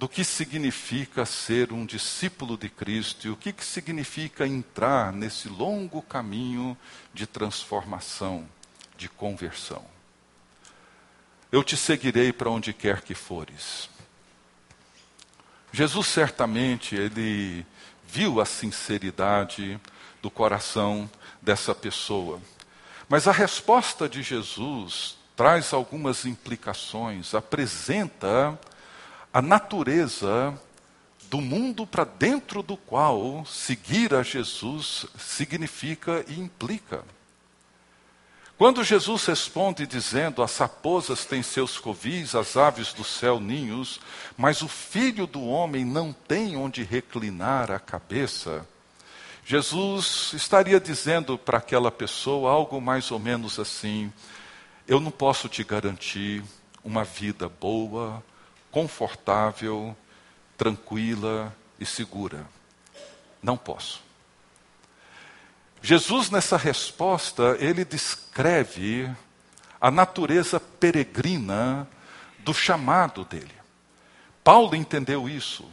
do 0.00 0.08
que 0.08 0.24
significa 0.24 1.26
ser 1.26 1.74
um 1.74 1.84
discípulo 1.84 2.56
de 2.56 2.70
Cristo 2.70 3.26
e 3.26 3.30
o 3.30 3.36
que, 3.36 3.52
que 3.52 3.62
significa 3.62 4.46
entrar 4.46 5.12
nesse 5.12 5.46
longo 5.46 6.00
caminho 6.00 6.74
de 7.12 7.26
transformação, 7.26 8.48
de 8.96 9.10
conversão. 9.10 9.84
Eu 11.52 11.62
te 11.62 11.76
seguirei 11.76 12.32
para 12.32 12.48
onde 12.48 12.72
quer 12.72 13.02
que 13.02 13.14
fores. 13.14 13.90
Jesus 15.70 16.06
certamente 16.06 16.96
ele 16.96 17.66
viu 18.08 18.40
a 18.40 18.46
sinceridade 18.46 19.78
do 20.22 20.30
coração 20.30 21.10
dessa 21.42 21.74
pessoa. 21.74 22.40
Mas 23.06 23.28
a 23.28 23.32
resposta 23.32 24.08
de 24.08 24.22
Jesus 24.22 25.18
traz 25.36 25.74
algumas 25.74 26.24
implicações, 26.24 27.34
apresenta 27.34 28.58
a 29.32 29.40
natureza 29.40 30.58
do 31.30 31.40
mundo 31.40 31.86
para 31.86 32.04
dentro 32.04 32.62
do 32.62 32.76
qual 32.76 33.44
seguir 33.46 34.12
a 34.14 34.22
Jesus 34.22 35.06
significa 35.16 36.24
e 36.28 36.38
implica. 36.40 37.04
Quando 38.58 38.84
Jesus 38.84 39.24
responde 39.24 39.86
dizendo: 39.86 40.42
As 40.42 40.58
raposas 40.58 41.24
têm 41.24 41.42
seus 41.42 41.78
covis, 41.78 42.34
as 42.34 42.56
aves 42.56 42.92
do 42.92 43.02
céu 43.02 43.40
ninhos, 43.40 44.00
mas 44.36 44.60
o 44.60 44.68
filho 44.68 45.26
do 45.26 45.42
homem 45.42 45.84
não 45.84 46.12
tem 46.12 46.56
onde 46.56 46.82
reclinar 46.82 47.70
a 47.70 47.78
cabeça. 47.78 48.66
Jesus 49.46 50.32
estaria 50.34 50.78
dizendo 50.78 51.38
para 51.38 51.56
aquela 51.56 51.90
pessoa 51.90 52.50
algo 52.50 52.80
mais 52.80 53.10
ou 53.10 53.18
menos 53.18 53.58
assim: 53.58 54.12
Eu 54.86 55.00
não 55.00 55.10
posso 55.10 55.48
te 55.48 55.64
garantir 55.64 56.44
uma 56.84 57.02
vida 57.02 57.48
boa, 57.48 58.22
confortável, 58.70 59.96
tranquila 60.56 61.54
e 61.78 61.86
segura. 61.86 62.46
Não 63.42 63.56
posso. 63.56 64.02
Jesus, 65.82 66.30
nessa 66.30 66.56
resposta, 66.56 67.56
ele 67.58 67.84
descreve 67.84 69.10
a 69.80 69.90
natureza 69.90 70.60
peregrina 70.60 71.88
do 72.40 72.52
chamado 72.52 73.24
dele. 73.24 73.54
Paulo 74.44 74.74
entendeu 74.74 75.28
isso. 75.28 75.64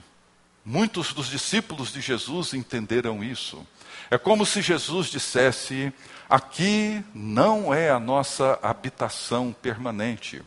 Muitos 0.63 1.13
dos 1.13 1.27
discípulos 1.27 1.91
de 1.91 2.01
Jesus 2.01 2.53
entenderam 2.53 3.23
isso. 3.23 3.65
É 4.09 4.17
como 4.17 4.45
se 4.45 4.61
Jesus 4.61 5.07
dissesse: 5.07 5.91
aqui 6.29 7.03
não 7.13 7.73
é 7.73 7.89
a 7.89 7.99
nossa 7.99 8.57
habitação 8.61 9.55
permanente. 9.61 10.41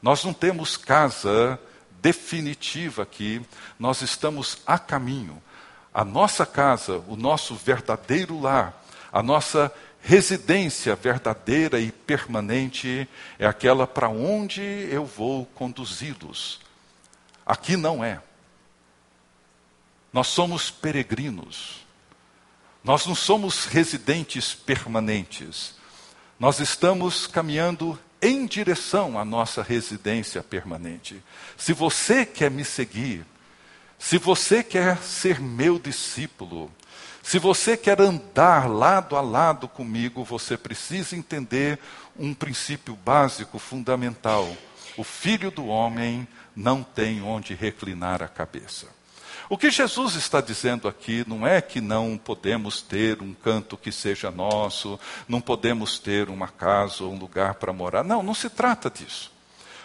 Nós 0.00 0.24
não 0.24 0.32
temos 0.32 0.76
casa 0.76 1.58
definitiva 2.00 3.02
aqui, 3.02 3.42
nós 3.78 4.02
estamos 4.02 4.58
a 4.66 4.78
caminho. 4.78 5.42
A 5.92 6.04
nossa 6.04 6.46
casa, 6.46 7.02
o 7.08 7.16
nosso 7.16 7.54
verdadeiro 7.54 8.40
lar, 8.40 8.84
a 9.12 9.22
nossa 9.22 9.72
residência 10.00 10.94
verdadeira 10.94 11.80
e 11.80 11.90
permanente 11.90 13.08
é 13.38 13.46
aquela 13.46 13.86
para 13.86 14.08
onde 14.08 14.62
eu 14.62 15.04
vou 15.04 15.46
conduzi-los. 15.54 16.60
Aqui 17.44 17.76
não 17.76 18.04
é. 18.04 18.20
Nós 20.12 20.28
somos 20.28 20.70
peregrinos. 20.70 21.86
Nós 22.82 23.06
não 23.06 23.14
somos 23.14 23.64
residentes 23.64 24.54
permanentes. 24.54 25.74
Nós 26.38 26.60
estamos 26.60 27.26
caminhando 27.26 27.98
em 28.20 28.46
direção 28.46 29.18
à 29.18 29.24
nossa 29.24 29.62
residência 29.62 30.42
permanente. 30.42 31.22
Se 31.56 31.72
você 31.72 32.26
quer 32.26 32.50
me 32.50 32.64
seguir, 32.64 33.24
se 33.98 34.18
você 34.18 34.62
quer 34.62 34.98
ser 34.98 35.40
meu 35.40 35.78
discípulo, 35.78 36.70
se 37.22 37.38
você 37.38 37.76
quer 37.76 38.00
andar 38.00 38.68
lado 38.68 39.16
a 39.16 39.20
lado 39.20 39.68
comigo, 39.68 40.24
você 40.24 40.56
precisa 40.56 41.14
entender 41.14 41.78
um 42.18 42.32
princípio 42.32 42.96
básico, 42.96 43.58
fundamental. 43.58 44.48
O 44.96 45.04
filho 45.04 45.50
do 45.50 45.66
homem 45.66 46.26
não 46.56 46.82
tem 46.82 47.22
onde 47.22 47.54
reclinar 47.54 48.22
a 48.22 48.28
cabeça. 48.28 48.97
O 49.50 49.56
que 49.56 49.70
Jesus 49.70 50.14
está 50.14 50.42
dizendo 50.42 50.86
aqui 50.86 51.24
não 51.26 51.46
é 51.46 51.62
que 51.62 51.80
não 51.80 52.18
podemos 52.18 52.82
ter 52.82 53.22
um 53.22 53.32
canto 53.32 53.78
que 53.78 53.90
seja 53.90 54.30
nosso, 54.30 55.00
não 55.26 55.40
podemos 55.40 55.98
ter 55.98 56.28
uma 56.28 56.48
casa 56.48 57.02
ou 57.02 57.14
um 57.14 57.18
lugar 57.18 57.54
para 57.54 57.72
morar. 57.72 58.04
Não, 58.04 58.22
não 58.22 58.34
se 58.34 58.50
trata 58.50 58.90
disso. 58.90 59.32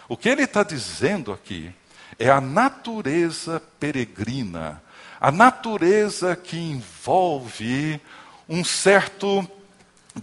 O 0.06 0.18
que 0.18 0.28
ele 0.28 0.42
está 0.42 0.62
dizendo 0.62 1.32
aqui 1.32 1.72
é 2.18 2.28
a 2.28 2.42
natureza 2.42 3.62
peregrina, 3.80 4.82
a 5.18 5.32
natureza 5.32 6.36
que 6.36 6.58
envolve 6.58 7.98
um 8.46 8.62
certo 8.62 9.48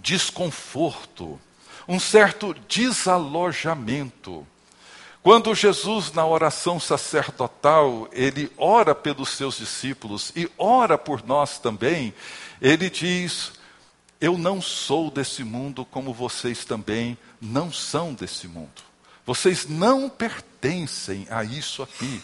desconforto, 0.00 1.40
um 1.88 1.98
certo 1.98 2.54
desalojamento. 2.68 4.46
Quando 5.22 5.54
Jesus, 5.54 6.12
na 6.12 6.26
oração 6.26 6.80
sacerdotal, 6.80 8.08
ele 8.12 8.50
ora 8.58 8.92
pelos 8.94 9.28
seus 9.30 9.58
discípulos 9.58 10.32
e 10.34 10.50
ora 10.58 10.98
por 10.98 11.24
nós 11.24 11.58
também, 11.58 12.12
ele 12.60 12.90
diz: 12.90 13.52
Eu 14.20 14.36
não 14.36 14.60
sou 14.60 15.10
desse 15.10 15.44
mundo, 15.44 15.84
como 15.84 16.12
vocês 16.12 16.64
também 16.64 17.16
não 17.40 17.72
são 17.72 18.12
desse 18.12 18.48
mundo. 18.48 18.82
Vocês 19.24 19.68
não 19.68 20.08
pertencem 20.08 21.26
a 21.30 21.44
isso 21.44 21.84
aqui 21.84 22.20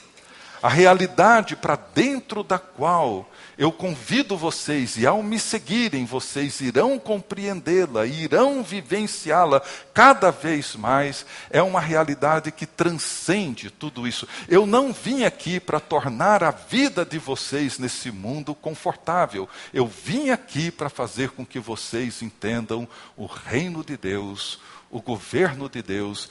a 0.62 0.68
realidade 0.68 1.56
para 1.56 1.76
dentro 1.76 2.42
da 2.42 2.58
qual 2.58 3.28
eu 3.56 3.72
convido 3.72 4.36
vocês, 4.36 4.96
e 4.96 5.04
ao 5.04 5.20
me 5.20 5.38
seguirem, 5.38 6.04
vocês 6.04 6.60
irão 6.60 6.96
compreendê-la, 6.96 8.06
irão 8.06 8.62
vivenciá-la 8.62 9.60
cada 9.92 10.30
vez 10.30 10.76
mais, 10.76 11.26
é 11.50 11.60
uma 11.60 11.80
realidade 11.80 12.52
que 12.52 12.64
transcende 12.64 13.68
tudo 13.68 14.06
isso. 14.06 14.28
Eu 14.48 14.64
não 14.64 14.92
vim 14.92 15.24
aqui 15.24 15.58
para 15.58 15.80
tornar 15.80 16.44
a 16.44 16.52
vida 16.52 17.04
de 17.04 17.18
vocês 17.18 17.80
nesse 17.80 18.12
mundo 18.12 18.54
confortável, 18.54 19.48
eu 19.74 19.86
vim 19.86 20.30
aqui 20.30 20.70
para 20.70 20.88
fazer 20.88 21.30
com 21.30 21.44
que 21.44 21.58
vocês 21.58 22.22
entendam 22.22 22.86
o 23.16 23.26
reino 23.26 23.84
de 23.84 23.96
Deus, 23.96 24.60
o 24.88 25.02
governo 25.02 25.68
de 25.68 25.82
Deus, 25.82 26.28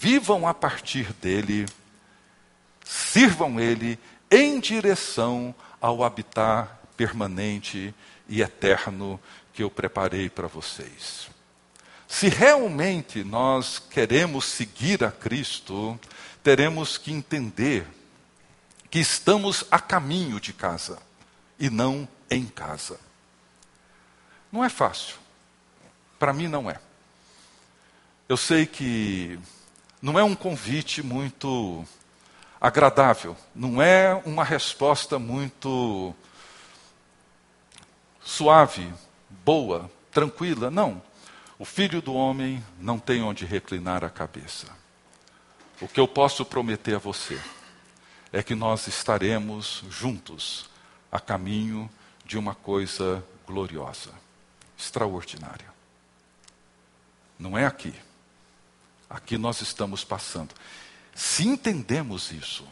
vivam 0.00 0.48
a 0.48 0.54
partir 0.54 1.12
dele 1.20 1.66
sirvam 2.90 3.60
Ele 3.60 3.96
em 4.28 4.58
direção 4.58 5.54
ao 5.80 6.02
habitar 6.02 6.80
permanente 6.96 7.94
e 8.28 8.42
eterno 8.42 9.20
que 9.52 9.62
eu 9.62 9.70
preparei 9.70 10.28
para 10.28 10.48
vocês. 10.48 11.28
Se 12.08 12.28
realmente 12.28 13.22
nós 13.22 13.78
queremos 13.78 14.44
seguir 14.44 15.04
a 15.04 15.12
Cristo, 15.12 15.98
teremos 16.42 16.98
que 16.98 17.12
entender 17.12 17.86
que 18.90 18.98
estamos 18.98 19.64
a 19.70 19.78
caminho 19.78 20.40
de 20.40 20.52
casa 20.52 20.98
e 21.60 21.70
não 21.70 22.08
em 22.28 22.44
casa. 22.44 22.98
Não 24.50 24.64
é 24.64 24.68
fácil. 24.68 25.14
Para 26.18 26.32
mim, 26.32 26.48
não 26.48 26.68
é. 26.68 26.80
Eu 28.28 28.36
sei 28.36 28.66
que 28.66 29.38
não 30.02 30.18
é 30.18 30.24
um 30.24 30.34
convite 30.34 31.02
muito 31.02 31.86
agradável, 32.60 33.36
não 33.54 33.80
é 33.80 34.14
uma 34.26 34.44
resposta 34.44 35.18
muito 35.18 36.14
suave, 38.22 38.92
boa, 39.44 39.90
tranquila, 40.10 40.70
não. 40.70 41.02
O 41.58 41.64
filho 41.64 42.02
do 42.02 42.14
homem 42.14 42.62
não 42.78 42.98
tem 42.98 43.22
onde 43.22 43.44
reclinar 43.44 44.04
a 44.04 44.10
cabeça. 44.10 44.66
O 45.80 45.88
que 45.88 45.98
eu 45.98 46.06
posso 46.06 46.44
prometer 46.44 46.96
a 46.96 46.98
você 46.98 47.40
é 48.32 48.42
que 48.42 48.54
nós 48.54 48.86
estaremos 48.86 49.82
juntos 49.88 50.68
a 51.10 51.18
caminho 51.18 51.90
de 52.24 52.38
uma 52.38 52.54
coisa 52.54 53.24
gloriosa, 53.46 54.10
extraordinária. 54.78 55.68
Não 57.38 57.56
é 57.56 57.66
aqui. 57.66 57.94
Aqui 59.08 59.36
nós 59.36 59.60
estamos 59.60 60.04
passando. 60.04 60.54
Se 61.20 61.46
entendemos 61.46 62.32
isso, 62.32 62.66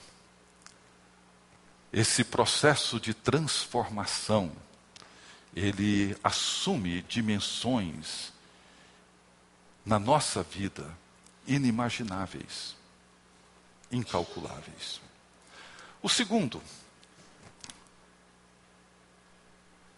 esse 1.93 2.25
processo 2.25 2.99
de 2.99 3.13
transformação, 3.13 4.51
ele 5.55 6.17
assume 6.25 7.03
dimensões 7.03 8.33
na 9.85 9.99
nossa 9.99 10.43
vida 10.43 10.91
inimagináveis, 11.47 12.75
incalculáveis. 13.93 14.99
O 16.03 16.09
segundo, 16.09 16.63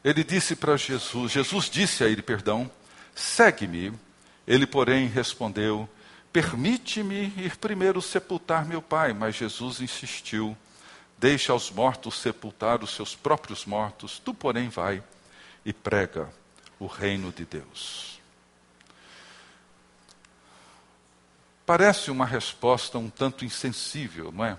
ele 0.03 0.25
disse 0.25 0.57
para 0.57 0.77
Jesus, 0.77 1.31
Jesus 1.31 1.71
disse 1.71 2.03
a 2.03 2.09
ele, 2.09 2.21
perdão, 2.21 2.69
segue-me. 3.15 3.97
Ele, 4.45 4.67
porém, 4.67 5.07
respondeu: 5.07 5.89
Permite-me 6.33 7.33
ir 7.37 7.57
primeiro 7.57 8.01
sepultar 8.01 8.64
meu 8.64 8.81
pai. 8.81 9.12
Mas 9.12 9.35
Jesus 9.35 9.81
insistiu: 9.81 10.57
Deixa 11.19 11.53
aos 11.53 11.71
mortos 11.71 12.19
sepultar 12.19 12.83
os 12.83 12.95
seus 12.95 13.14
próprios 13.14 13.66
mortos, 13.66 14.19
tu, 14.19 14.33
porém, 14.33 14.69
vai 14.69 15.03
e 15.64 15.73
prega 15.73 16.29
o 16.79 16.87
reino 16.87 17.31
de 17.31 17.45
Deus. 17.45 18.19
Parece 21.66 22.11
uma 22.11 22.25
resposta 22.25 22.99
um 22.99 23.11
tanto 23.11 23.45
insensível, 23.45 24.33
não 24.33 24.45
é? 24.45 24.59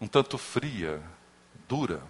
Um 0.00 0.06
tanto 0.06 0.38
fria, 0.38 1.02
dura. 1.68 2.02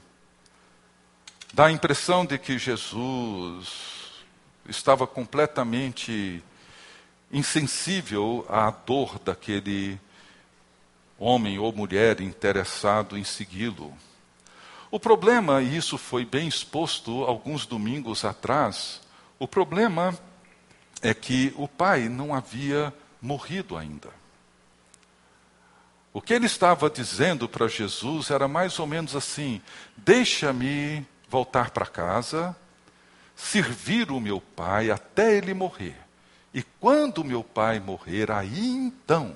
Dá 1.52 1.66
a 1.66 1.72
impressão 1.72 2.24
de 2.24 2.38
que 2.38 2.58
Jesus 2.58 4.22
estava 4.68 5.06
completamente 5.06 6.42
insensível 7.32 8.44
à 8.48 8.70
dor 8.70 9.18
daquele 9.18 9.98
homem 11.18 11.58
ou 11.58 11.72
mulher 11.72 12.20
interessado 12.20 13.16
em 13.16 13.24
segui-lo. 13.24 13.96
O 14.90 15.00
problema, 15.00 15.62
e 15.62 15.76
isso 15.76 15.96
foi 15.96 16.24
bem 16.24 16.46
exposto 16.46 17.24
alguns 17.24 17.64
domingos 17.64 18.24
atrás, 18.24 19.00
o 19.38 19.48
problema 19.48 20.16
é 21.00 21.14
que 21.14 21.54
o 21.56 21.66
pai 21.66 22.08
não 22.08 22.34
havia 22.34 22.92
morrido 23.20 23.76
ainda. 23.76 24.10
O 26.12 26.20
que 26.20 26.34
ele 26.34 26.44
estava 26.44 26.90
dizendo 26.90 27.48
para 27.48 27.66
Jesus 27.66 28.30
era 28.30 28.46
mais 28.46 28.78
ou 28.78 28.86
menos 28.86 29.16
assim: 29.16 29.62
deixa-me 29.96 31.06
voltar 31.28 31.70
para 31.70 31.86
casa, 31.86 32.54
servir 33.34 34.10
o 34.10 34.20
meu 34.20 34.40
pai 34.40 34.90
até 34.90 35.34
ele 35.34 35.54
morrer. 35.54 36.01
E 36.54 36.62
quando 36.62 37.24
meu 37.24 37.42
pai 37.42 37.80
morrer, 37.80 38.30
aí 38.30 38.68
então 38.68 39.34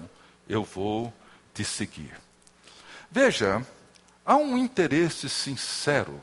eu 0.49 0.63
vou 0.63 1.13
te 1.55 1.65
seguir. 1.65 2.15
Veja, 3.11 3.67
há 4.25 4.37
um 4.37 4.59
interesse 4.59 5.29
sincero, 5.29 6.21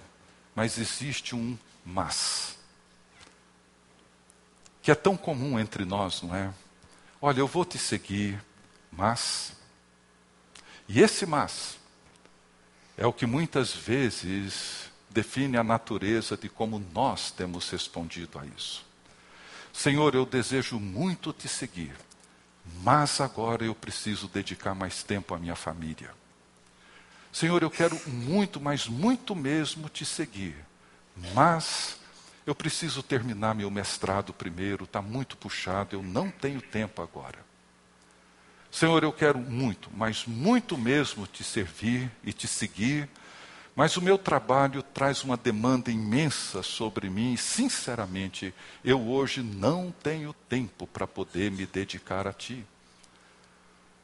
mas 0.55 0.77
existe 0.77 1.35
um 1.35 1.57
mas. 1.85 2.57
Que 4.81 4.91
é 4.91 4.95
tão 4.95 5.17
comum 5.17 5.59
entre 5.59 5.85
nós, 5.85 6.21
não 6.21 6.35
é? 6.35 6.53
Olha, 7.21 7.39
eu 7.39 7.47
vou 7.47 7.65
te 7.65 7.77
seguir, 7.77 8.41
mas. 8.91 9.53
E 10.87 11.01
esse 11.01 11.25
mas 11.25 11.77
é 12.97 13.07
o 13.07 13.13
que 13.13 13.25
muitas 13.25 13.73
vezes 13.73 14.91
define 15.09 15.57
a 15.57 15.63
natureza 15.63 16.35
de 16.35 16.49
como 16.49 16.83
nós 16.93 17.31
temos 17.31 17.69
respondido 17.69 18.37
a 18.39 18.45
isso. 18.45 18.85
Senhor, 19.73 20.13
eu 20.13 20.23
desejo 20.23 20.79
muito 20.79 21.33
te 21.33 21.47
seguir, 21.47 21.95
mas 22.83 23.19
agora 23.19 23.65
eu 23.65 23.73
preciso 23.73 24.27
dedicar 24.27 24.75
mais 24.75 25.01
tempo 25.01 25.33
à 25.33 25.39
minha 25.39 25.55
família. 25.55 26.11
Senhor, 27.31 27.63
eu 27.63 27.71
quero 27.71 27.99
muito, 28.07 28.61
mas 28.61 28.87
muito 28.87 29.35
mesmo 29.35 29.89
te 29.89 30.05
seguir, 30.05 30.55
mas 31.33 31.97
eu 32.45 32.53
preciso 32.53 33.01
terminar 33.01 33.55
meu 33.55 33.71
mestrado 33.71 34.31
primeiro, 34.31 34.83
está 34.83 35.01
muito 35.01 35.35
puxado, 35.35 35.95
eu 35.95 36.03
não 36.03 36.29
tenho 36.29 36.61
tempo 36.61 37.01
agora. 37.01 37.39
Senhor, 38.69 39.03
eu 39.03 39.11
quero 39.11 39.39
muito, 39.39 39.89
mas 39.91 40.25
muito 40.27 40.77
mesmo 40.77 41.25
te 41.25 41.43
servir 41.43 42.11
e 42.23 42.31
te 42.31 42.47
seguir, 42.47 43.09
mas 43.75 43.97
o 43.97 44.01
meu 44.01 44.17
trabalho 44.17 44.83
traz 44.83 45.23
uma 45.23 45.35
demanda 45.35 45.89
imensa 45.89 46.61
sobre 46.61 47.09
mim 47.09 47.33
e, 47.33 47.37
sinceramente, 47.37 48.53
eu 48.83 49.07
hoje 49.07 49.41
não 49.41 49.93
tenho 50.03 50.33
tempo 50.47 50.85
para 50.85 51.07
poder 51.07 51.51
me 51.51 51.65
dedicar 51.65 52.27
a 52.27 52.33
Ti. 52.33 52.63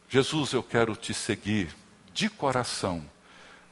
Jesus, 0.09 0.53
eu 0.53 0.63
quero 0.63 0.95
te 0.95 1.13
seguir 1.13 1.75
de 2.13 2.29
coração, 2.29 3.05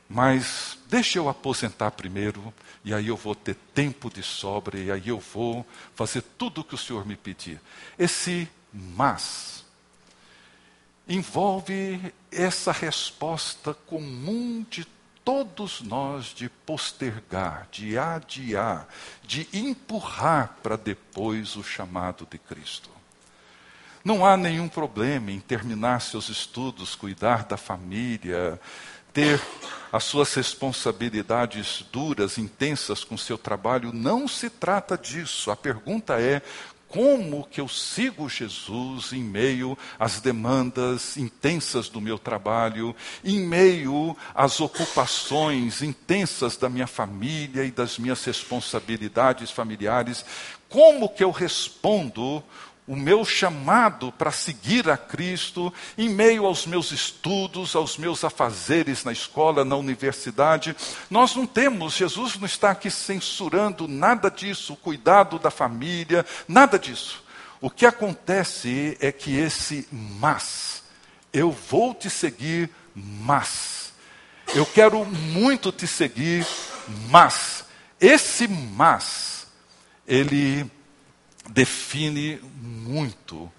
mas 0.08 0.78
deixa 0.88 1.18
eu 1.18 1.28
aposentar 1.28 1.90
primeiro, 1.92 2.54
e 2.86 2.94
aí 2.94 3.08
eu 3.08 3.18
vou 3.18 3.34
ter 3.34 3.56
tempo 3.74 4.08
de 4.10 4.22
sobra, 4.22 4.78
e 4.78 4.92
aí 4.92 5.08
eu 5.08 5.20
vou 5.20 5.66
fazer 5.96 6.22
tudo 6.38 6.62
o 6.62 6.64
que 6.64 6.76
o 6.76 6.78
Senhor 6.78 7.08
me 7.08 7.16
pedir. 7.16 7.60
Esse 7.98 8.48
mas 8.72 9.66
envolve 11.08 12.14
essa 12.32 12.72
resposta 12.72 13.74
comum 13.74 14.66
de 14.70 14.86
todos 15.28 15.82
nós 15.82 16.28
de 16.28 16.48
postergar, 16.48 17.68
de 17.70 17.98
adiar, 17.98 18.88
de 19.22 19.46
empurrar 19.52 20.56
para 20.64 20.78
depois 20.78 21.58
o 21.58 21.64
chamado 21.64 22.26
de 22.32 22.38
Cristo. 22.38 22.90
Não 24.06 24.26
há 24.26 24.38
nenhum 24.38 24.70
problema 24.70 25.30
em 25.30 25.42
terminar 25.42 26.00
seus 26.00 26.30
estudos, 26.30 26.96
cuidar 26.96 27.44
da 27.44 27.58
família, 27.58 28.58
ter 29.12 29.42
as 29.92 30.06
suas 30.06 30.34
responsabilidades 30.34 31.86
duras, 31.92 32.38
intensas 32.38 33.04
com 33.04 33.18
seu 33.18 33.38
trabalho. 33.38 33.92
Não 33.92 34.30
se 34.30 34.50
trata 34.50 34.98
disso. 34.98 35.52
A 35.52 35.58
pergunta 35.58 36.22
é 36.22 36.42
como 36.88 37.46
que 37.46 37.60
eu 37.60 37.68
sigo 37.68 38.30
Jesus 38.30 39.12
em 39.12 39.22
meio 39.22 39.78
às 40.00 40.22
demandas 40.22 41.18
intensas 41.18 41.90
do 41.90 42.00
meu 42.00 42.18
trabalho, 42.18 42.96
em 43.24 43.40
meio 43.40 44.16
às 44.34 44.62
ocupações 44.62 45.82
intensas 45.82 46.56
da 46.56 46.70
minha 46.70 46.88
família 46.88 47.66
e 47.66 47.72
das 47.72 47.98
minhas 47.98 48.24
responsabilidades 48.24 49.52
familiares? 49.52 50.26
Como 50.70 51.10
que 51.10 51.24
eu 51.24 51.32
respondo 51.32 52.44
o 52.88 52.96
meu 52.96 53.26
chamado 53.26 54.14
para 54.14 54.32
seguir 54.32 54.90
a 54.90 54.96
Cristo 54.96 55.74
em 55.98 56.08
meio 56.08 56.46
aos 56.46 56.66
meus 56.66 56.92
estudos, 56.92 57.76
aos 57.76 57.98
meus 57.98 58.24
afazeres 58.24 59.04
na 59.04 59.12
escola, 59.12 59.66
na 59.66 59.76
universidade. 59.76 60.74
Nós 61.10 61.36
não 61.36 61.46
temos, 61.46 61.96
Jesus 61.96 62.38
não 62.38 62.46
está 62.46 62.72
aqui 62.72 62.90
censurando 62.90 63.88
nada 63.90 64.32
disso, 64.32 64.74
o 64.74 64.78
cuidado 64.78 65.38
da 65.38 65.52
família, 65.52 66.26
nada 66.48 66.80
disso. 66.80 67.24
O 67.60 67.70
que 67.70 67.86
acontece 67.86 68.98
é 69.02 69.12
que 69.12 69.36
esse 69.36 69.88
mas, 69.92 70.84
eu 71.34 71.52
vou 71.52 71.94
te 71.94 72.10
seguir, 72.10 72.70
mas, 72.96 73.92
eu 74.56 74.66
quero 74.66 75.04
muito 75.04 75.74
te 75.74 75.86
seguir, 75.86 76.48
mas, 77.10 77.66
esse 78.00 78.48
mas, 78.48 79.48
ele 80.08 80.72
define 81.50 82.40
muito 82.62 83.52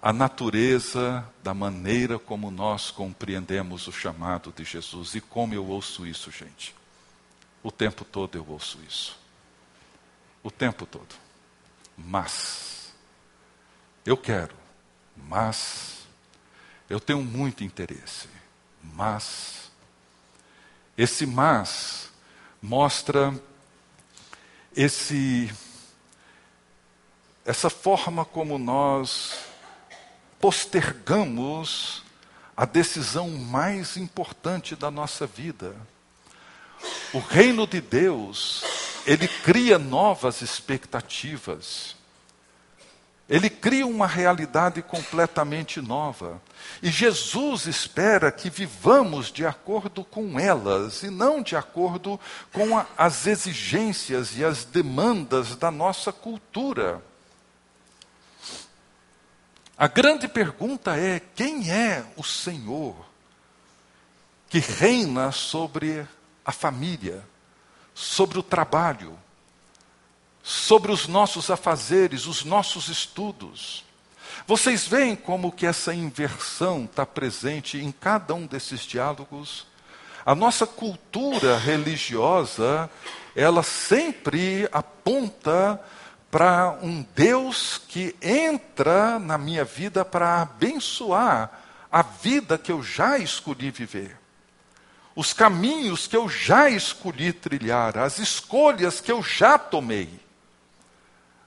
a 0.00 0.12
natureza 0.12 1.24
da 1.42 1.54
maneira 1.54 2.18
como 2.18 2.50
nós 2.50 2.90
compreendemos 2.90 3.86
o 3.86 3.92
chamado 3.92 4.52
de 4.52 4.64
Jesus. 4.64 5.14
E 5.14 5.20
como 5.20 5.54
eu 5.54 5.66
ouço 5.66 6.06
isso, 6.06 6.30
gente? 6.30 6.74
O 7.62 7.70
tempo 7.70 8.04
todo 8.04 8.36
eu 8.36 8.44
ouço 8.48 8.78
isso. 8.86 9.16
O 10.42 10.50
tempo 10.50 10.84
todo. 10.86 11.14
Mas, 11.96 12.92
eu 14.04 14.16
quero, 14.16 14.54
mas, 15.16 16.04
eu 16.90 16.98
tenho 16.98 17.22
muito 17.22 17.62
interesse, 17.62 18.28
mas, 18.82 19.70
esse 20.98 21.26
mas 21.26 22.10
mostra 22.60 23.32
esse 24.74 25.52
essa 27.44 27.68
forma 27.68 28.24
como 28.24 28.58
nós 28.58 29.46
postergamos 30.40 32.02
a 32.56 32.64
decisão 32.64 33.30
mais 33.30 33.96
importante 33.96 34.76
da 34.76 34.90
nossa 34.90 35.26
vida. 35.26 35.74
O 37.12 37.18
reino 37.18 37.66
de 37.66 37.80
Deus, 37.80 38.62
ele 39.06 39.26
cria 39.26 39.78
novas 39.78 40.42
expectativas. 40.42 41.96
Ele 43.28 43.48
cria 43.48 43.86
uma 43.86 44.06
realidade 44.06 44.82
completamente 44.82 45.80
nova. 45.80 46.42
E 46.82 46.90
Jesus 46.90 47.66
espera 47.66 48.30
que 48.30 48.50
vivamos 48.50 49.30
de 49.32 49.46
acordo 49.46 50.04
com 50.04 50.38
elas 50.38 51.02
e 51.02 51.10
não 51.10 51.42
de 51.42 51.56
acordo 51.56 52.20
com 52.52 52.76
a, 52.76 52.86
as 52.96 53.26
exigências 53.26 54.36
e 54.36 54.44
as 54.44 54.64
demandas 54.64 55.56
da 55.56 55.70
nossa 55.70 56.12
cultura. 56.12 57.02
A 59.82 59.88
grande 59.88 60.28
pergunta 60.28 60.96
é: 60.96 61.20
quem 61.34 61.68
é 61.68 62.04
o 62.16 62.22
Senhor 62.22 62.94
que 64.48 64.60
reina 64.60 65.32
sobre 65.32 66.06
a 66.44 66.52
família, 66.52 67.26
sobre 67.92 68.38
o 68.38 68.44
trabalho, 68.44 69.18
sobre 70.40 70.92
os 70.92 71.08
nossos 71.08 71.50
afazeres, 71.50 72.26
os 72.26 72.44
nossos 72.44 72.86
estudos? 72.86 73.84
Vocês 74.46 74.86
veem 74.86 75.16
como 75.16 75.50
que 75.50 75.66
essa 75.66 75.92
inversão 75.92 76.84
está 76.84 77.04
presente 77.04 77.76
em 77.76 77.90
cada 77.90 78.34
um 78.34 78.46
desses 78.46 78.82
diálogos? 78.82 79.66
A 80.24 80.32
nossa 80.32 80.64
cultura 80.64 81.58
religiosa, 81.58 82.88
ela 83.34 83.64
sempre 83.64 84.68
aponta 84.70 85.82
para 86.32 86.78
um 86.80 87.02
Deus 87.14 87.76
que 87.76 88.16
entra 88.22 89.18
na 89.18 89.36
minha 89.36 89.66
vida 89.66 90.02
para 90.02 90.40
abençoar 90.40 91.60
a 91.92 92.00
vida 92.00 92.56
que 92.56 92.72
eu 92.72 92.82
já 92.82 93.18
escolhi 93.18 93.70
viver, 93.70 94.18
os 95.14 95.34
caminhos 95.34 96.06
que 96.06 96.16
eu 96.16 96.30
já 96.30 96.70
escolhi 96.70 97.34
trilhar, 97.34 97.98
as 97.98 98.18
escolhas 98.18 98.98
que 98.98 99.12
eu 99.12 99.22
já 99.22 99.58
tomei. 99.58 100.08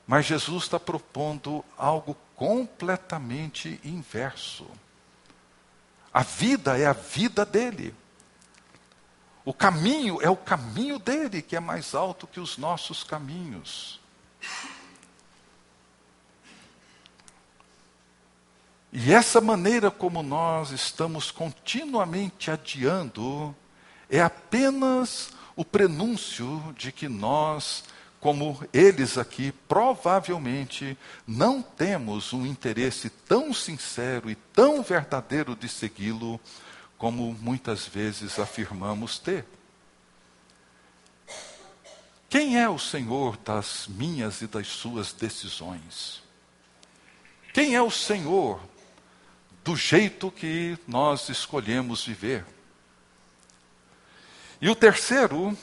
Mas 0.05 0.27
Jesus 0.27 0.65
está 0.65 0.79
propondo 0.79 1.65
algo 1.75 2.15
completamente 2.35 3.81
inverso. 3.83 4.67
A 6.13 6.21
vida 6.21 6.77
é 6.77 6.85
a 6.85 6.93
vida 6.93 7.43
dele. 7.43 7.91
O 9.43 9.51
caminho 9.51 10.21
é 10.21 10.29
o 10.29 10.37
caminho 10.37 10.99
dele, 10.99 11.41
que 11.41 11.55
é 11.55 11.59
mais 11.59 11.95
alto 11.95 12.27
que 12.27 12.39
os 12.39 12.55
nossos 12.55 13.03
caminhos. 13.03 13.99
E 18.97 19.11
essa 19.11 19.41
maneira 19.41 19.91
como 19.91 20.23
nós 20.23 20.71
estamos 20.71 21.29
continuamente 21.29 22.49
adiando 22.49 23.53
é 24.09 24.21
apenas 24.21 25.31
o 25.53 25.65
prenúncio 25.65 26.73
de 26.77 26.93
que 26.93 27.09
nós, 27.09 27.83
como 28.21 28.57
eles 28.71 29.17
aqui, 29.17 29.51
provavelmente 29.67 30.97
não 31.27 31.61
temos 31.61 32.31
um 32.31 32.45
interesse 32.45 33.09
tão 33.09 33.53
sincero 33.53 34.29
e 34.29 34.35
tão 34.35 34.81
verdadeiro 34.81 35.57
de 35.57 35.67
segui-lo 35.67 36.39
como 36.97 37.33
muitas 37.41 37.85
vezes 37.85 38.39
afirmamos 38.39 39.19
ter. 39.19 39.45
Quem 42.29 42.57
é 42.57 42.69
o 42.69 42.79
Senhor 42.79 43.35
das 43.43 43.87
minhas 43.89 44.41
e 44.41 44.47
das 44.47 44.67
suas 44.67 45.11
decisões? 45.11 46.23
Quem 47.53 47.75
é 47.75 47.81
o 47.81 47.91
Senhor 47.91 48.61
do 49.65 49.75
jeito 49.75 50.29
que 50.29 50.77
nós 50.87 51.27
escolhemos 51.27 52.05
viver? 52.05 52.45
E 54.61 54.69
o 54.69 54.75
terceiro 54.75 55.57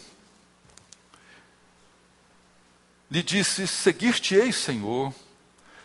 lhe 3.09 3.23
disse: 3.23 3.65
Seguir-te-ei, 3.69 4.51
Senhor, 4.51 5.15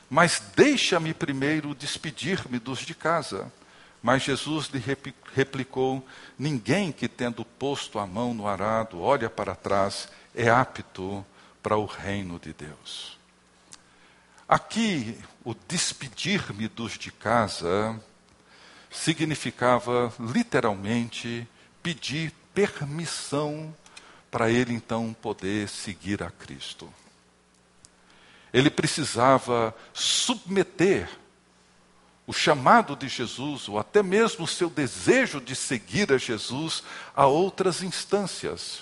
mas 0.09 0.41
deixa-me 0.55 1.13
primeiro 1.13 1.75
despedir-me 1.75 2.57
dos 2.57 2.79
de 2.79 2.95
casa. 2.95 3.53
Mas 4.01 4.23
Jesus 4.23 4.65
lhe 4.69 4.83
replicou: 5.35 6.03
Ninguém 6.39 6.91
que, 6.91 7.07
tendo 7.07 7.45
posto 7.45 7.99
a 7.99 8.07
mão 8.07 8.33
no 8.33 8.47
arado, 8.47 8.99
olha 8.99 9.29
para 9.29 9.55
trás, 9.55 10.09
é 10.33 10.49
apto 10.49 11.23
para 11.61 11.77
o 11.77 11.85
reino 11.85 12.39
de 12.39 12.51
Deus. 12.51 13.16
Aqui, 14.47 15.19
o 15.43 15.53
despedir-me 15.53 16.69
dos 16.69 16.93
de 16.93 17.11
casa 17.11 17.99
significava 18.89 20.13
literalmente 20.19 21.45
pedir 21.83 22.33
permissão 22.53 23.75
para 24.31 24.49
ele 24.49 24.73
então 24.73 25.15
poder 25.21 25.67
seguir 25.67 26.23
a 26.23 26.31
Cristo. 26.31 26.91
Ele 28.53 28.69
precisava 28.69 29.75
submeter 29.93 31.09
o 32.25 32.33
chamado 32.33 32.95
de 32.95 33.07
Jesus, 33.07 33.69
ou 33.69 33.79
até 33.79 34.03
mesmo 34.03 34.43
o 34.43 34.47
seu 34.47 34.69
desejo 34.69 35.39
de 35.39 35.55
seguir 35.55 36.11
a 36.11 36.17
Jesus, 36.17 36.83
a 37.15 37.25
outras 37.25 37.81
instâncias, 37.81 38.81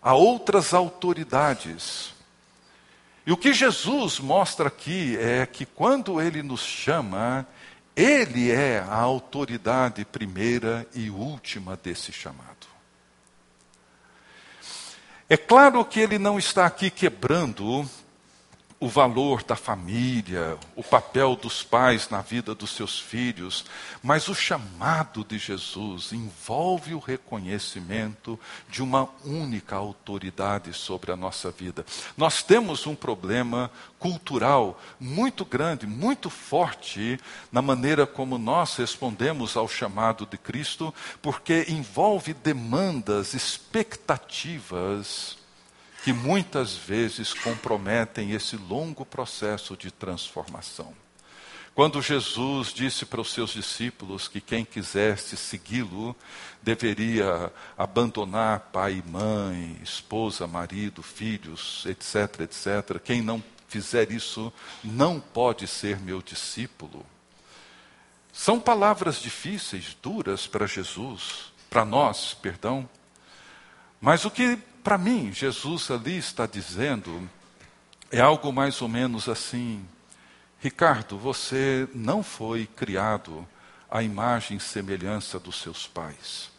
a 0.00 0.14
outras 0.14 0.72
autoridades. 0.72 2.13
E 3.26 3.32
o 3.32 3.36
que 3.36 3.52
Jesus 3.52 4.20
mostra 4.20 4.68
aqui 4.68 5.16
é 5.18 5.46
que 5.46 5.64
quando 5.64 6.20
ele 6.20 6.42
nos 6.42 6.60
chama, 6.60 7.46
ele 7.96 8.50
é 8.50 8.80
a 8.80 8.96
autoridade 8.96 10.04
primeira 10.04 10.86
e 10.94 11.08
última 11.08 11.76
desse 11.76 12.12
chamado. 12.12 12.66
É 15.28 15.38
claro 15.38 15.82
que 15.84 16.00
ele 16.00 16.18
não 16.18 16.38
está 16.38 16.66
aqui 16.66 16.90
quebrando 16.90 17.88
o 18.80 18.88
valor 18.88 19.42
da 19.42 19.56
família, 19.56 20.58
o 20.76 20.82
papel 20.82 21.36
dos 21.36 21.62
pais 21.62 22.10
na 22.10 22.20
vida 22.20 22.54
dos 22.54 22.70
seus 22.70 22.98
filhos, 22.98 23.64
mas 24.02 24.28
o 24.28 24.34
chamado 24.34 25.24
de 25.24 25.38
Jesus 25.38 26.12
envolve 26.12 26.92
o 26.92 26.98
reconhecimento 26.98 28.38
de 28.68 28.82
uma 28.82 29.08
única 29.24 29.76
autoridade 29.76 30.72
sobre 30.72 31.12
a 31.12 31.16
nossa 31.16 31.50
vida. 31.50 31.86
Nós 32.16 32.42
temos 32.42 32.86
um 32.86 32.94
problema 32.94 33.70
cultural 33.98 34.78
muito 35.00 35.44
grande, 35.44 35.86
muito 35.86 36.28
forte 36.28 37.18
na 37.50 37.62
maneira 37.62 38.06
como 38.06 38.36
nós 38.36 38.76
respondemos 38.76 39.56
ao 39.56 39.66
chamado 39.66 40.26
de 40.26 40.36
Cristo, 40.36 40.92
porque 41.22 41.64
envolve 41.68 42.34
demandas, 42.34 43.34
expectativas 43.34 45.43
que 46.04 46.12
muitas 46.12 46.76
vezes 46.76 47.32
comprometem 47.32 48.32
esse 48.32 48.58
longo 48.58 49.06
processo 49.06 49.74
de 49.74 49.90
transformação. 49.90 50.94
Quando 51.74 52.02
Jesus 52.02 52.74
disse 52.74 53.06
para 53.06 53.22
os 53.22 53.32
seus 53.32 53.54
discípulos 53.54 54.28
que 54.28 54.38
quem 54.38 54.66
quisesse 54.66 55.34
segui-lo 55.34 56.14
deveria 56.62 57.50
abandonar 57.76 58.68
pai 58.70 59.02
e 59.04 59.10
mãe, 59.10 59.78
esposa, 59.82 60.46
marido, 60.46 61.02
filhos, 61.02 61.86
etc, 61.86 62.42
etc. 62.42 63.00
Quem 63.02 63.22
não 63.22 63.42
fizer 63.66 64.12
isso 64.12 64.52
não 64.84 65.18
pode 65.18 65.66
ser 65.66 65.98
meu 65.98 66.20
discípulo. 66.20 67.04
São 68.30 68.60
palavras 68.60 69.22
difíceis, 69.22 69.96
duras 70.02 70.46
para 70.46 70.66
Jesus, 70.66 71.50
para 71.70 71.82
nós, 71.82 72.34
perdão. 72.34 72.86
Mas 74.00 74.26
o 74.26 74.30
que 74.30 74.58
para 74.84 74.98
mim, 74.98 75.32
Jesus 75.32 75.90
ali 75.90 76.18
está 76.18 76.46
dizendo, 76.46 77.28
é 78.12 78.20
algo 78.20 78.52
mais 78.52 78.82
ou 78.82 78.88
menos 78.88 79.30
assim: 79.30 79.82
Ricardo, 80.60 81.16
você 81.18 81.88
não 81.94 82.22
foi 82.22 82.66
criado 82.66 83.48
à 83.90 84.02
imagem 84.02 84.58
e 84.58 84.60
semelhança 84.60 85.40
dos 85.40 85.60
seus 85.60 85.86
pais. 85.86 86.50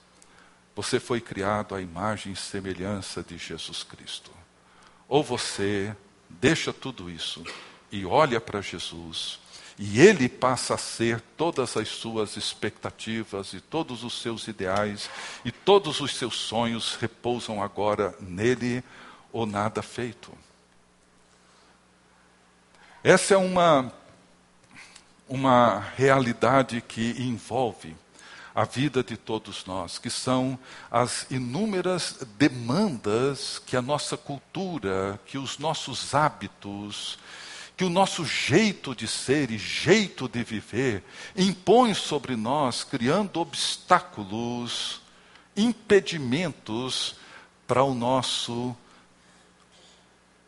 Você 0.75 0.99
foi 0.99 1.21
criado 1.21 1.75
à 1.75 1.81
imagem 1.81 2.33
e 2.33 2.35
semelhança 2.35 3.21
de 3.21 3.37
Jesus 3.37 3.83
Cristo. 3.83 4.31
Ou 5.07 5.23
você 5.23 5.95
deixa 6.27 6.73
tudo 6.73 7.11
isso 7.11 7.43
e 7.91 8.05
olha 8.05 8.41
para 8.41 8.59
Jesus 8.59 9.39
e 9.77 9.99
ele 9.99 10.29
passa 10.29 10.75
a 10.75 10.77
ser 10.77 11.21
todas 11.35 11.75
as 11.75 11.89
suas 11.89 12.37
expectativas 12.37 13.53
e 13.53 13.59
todos 13.59 14.03
os 14.03 14.21
seus 14.21 14.47
ideais 14.47 15.09
e 15.43 15.51
todos 15.51 15.99
os 15.99 16.15
seus 16.15 16.35
sonhos 16.35 16.95
repousam 16.95 17.61
agora 17.61 18.15
nele 18.21 18.83
ou 19.33 19.45
nada 19.45 19.81
feito. 19.81 20.31
Essa 23.03 23.33
é 23.33 23.37
uma, 23.37 23.93
uma 25.27 25.79
realidade 25.95 26.81
que 26.81 27.13
envolve 27.19 27.95
a 28.55 28.63
vida 28.63 29.03
de 29.03 29.17
todos 29.17 29.65
nós, 29.65 29.99
que 29.99 30.09
são 30.09 30.57
as 30.89 31.27
inúmeras 31.29 32.17
demandas 32.37 33.59
que 33.59 33.75
a 33.75 33.81
nossa 33.81 34.15
cultura, 34.15 35.19
que 35.25 35.37
os 35.37 35.57
nossos 35.57 36.15
hábitos, 36.15 37.19
que 37.75 37.83
o 37.83 37.89
nosso 37.89 38.23
jeito 38.25 38.95
de 38.95 39.07
ser 39.07 39.51
e 39.51 39.57
jeito 39.57 40.29
de 40.29 40.43
viver 40.43 41.03
impõe 41.35 41.93
sobre 41.93 42.35
nós, 42.35 42.83
criando 42.83 43.39
obstáculos, 43.39 45.01
impedimentos 45.55 47.15
para 47.67 47.83
o 47.83 47.93
nosso 47.93 48.75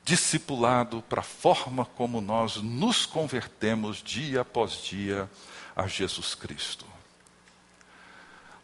discipulado, 0.05 1.03
para 1.09 1.19
a 1.19 1.23
forma 1.23 1.83
como 1.83 2.21
nós 2.21 2.55
nos 2.57 3.05
convertemos 3.05 4.01
dia 4.01 4.41
após 4.41 4.81
dia 4.83 5.29
a 5.75 5.85
Jesus 5.85 6.33
Cristo. 6.33 6.85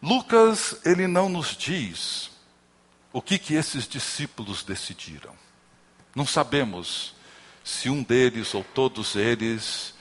Lucas, 0.02 0.80
ele 0.86 1.06
não 1.06 1.28
nos 1.28 1.56
diz 1.58 2.32
o 3.12 3.22
que 3.22 3.38
que 3.38 3.56
esses 3.56 3.88
discípulos 3.88 4.64
decidiram. 4.64 5.34
Não 6.16 6.26
sabemos 6.26 7.14
se 7.64 7.90
um 7.90 8.04
deles 8.04 8.54
ou 8.54 8.64
todos 8.64 9.16
eles 9.16 9.94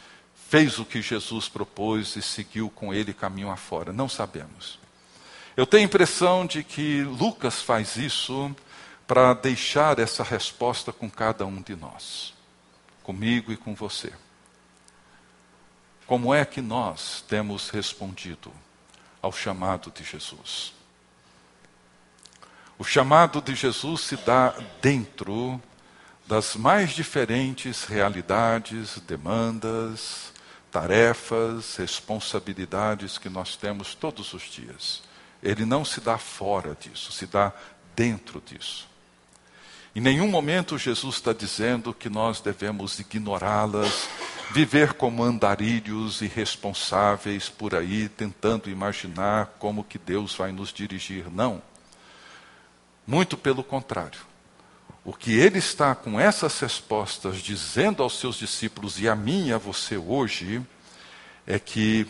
fez 0.48 0.78
o 0.78 0.84
que 0.84 1.00
Jesus 1.00 1.48
propôs 1.48 2.16
e 2.16 2.22
seguiu 2.22 2.68
com 2.68 2.92
ele 2.92 3.14
caminho 3.14 3.50
afora. 3.50 3.92
Não 3.92 4.08
sabemos. 4.08 4.78
Eu 5.56 5.66
tenho 5.66 5.82
a 5.82 5.86
impressão 5.86 6.46
de 6.46 6.64
que 6.64 7.02
Lucas 7.02 7.62
faz 7.62 7.96
isso 7.96 8.54
para 9.06 9.34
deixar 9.34 9.98
essa 9.98 10.22
resposta 10.22 10.92
com 10.92 11.10
cada 11.10 11.44
um 11.44 11.60
de 11.60 11.76
nós, 11.76 12.34
comigo 13.02 13.52
e 13.52 13.56
com 13.56 13.74
você. 13.74 14.12
Como 16.06 16.34
é 16.34 16.44
que 16.44 16.60
nós 16.60 17.24
temos 17.28 17.70
respondido 17.70 18.52
ao 19.20 19.32
chamado 19.32 19.90
de 19.90 20.04
Jesus? 20.04 20.74
O 22.78 22.84
chamado 22.84 23.40
de 23.40 23.54
Jesus 23.54 24.00
se 24.02 24.16
dá 24.16 24.54
dentro 24.80 25.60
das 26.26 26.56
mais 26.56 26.90
diferentes 26.90 27.84
realidades, 27.84 28.98
demandas, 29.06 30.32
tarefas, 30.70 31.76
responsabilidades 31.76 33.18
que 33.18 33.28
nós 33.28 33.56
temos 33.56 33.94
todos 33.94 34.32
os 34.32 34.42
dias. 34.44 35.02
Ele 35.42 35.64
não 35.64 35.84
se 35.84 36.00
dá 36.00 36.16
fora 36.16 36.76
disso, 36.80 37.12
se 37.12 37.26
dá 37.26 37.52
dentro 37.94 38.40
disso. 38.40 38.88
Em 39.94 40.00
nenhum 40.00 40.28
momento 40.28 40.78
Jesus 40.78 41.16
está 41.16 41.34
dizendo 41.34 41.92
que 41.92 42.08
nós 42.08 42.40
devemos 42.40 42.98
ignorá-las, 42.98 44.08
viver 44.50 44.94
como 44.94 45.22
andarilhos 45.22 46.22
irresponsáveis 46.22 47.50
por 47.50 47.74
aí, 47.74 48.08
tentando 48.08 48.70
imaginar 48.70 49.56
como 49.58 49.84
que 49.84 49.98
Deus 49.98 50.34
vai 50.34 50.50
nos 50.50 50.72
dirigir. 50.72 51.30
Não. 51.30 51.60
Muito 53.06 53.36
pelo 53.36 53.62
contrário. 53.62 54.31
O 55.04 55.12
que 55.12 55.32
ele 55.32 55.58
está 55.58 55.94
com 55.94 56.18
essas 56.18 56.58
respostas 56.60 57.38
dizendo 57.38 58.02
aos 58.02 58.18
seus 58.18 58.36
discípulos 58.36 59.00
e 59.00 59.08
a 59.08 59.16
mim 59.16 59.48
e 59.48 59.52
a 59.52 59.58
você 59.58 59.96
hoje 59.96 60.64
é 61.46 61.58
que 61.58 62.06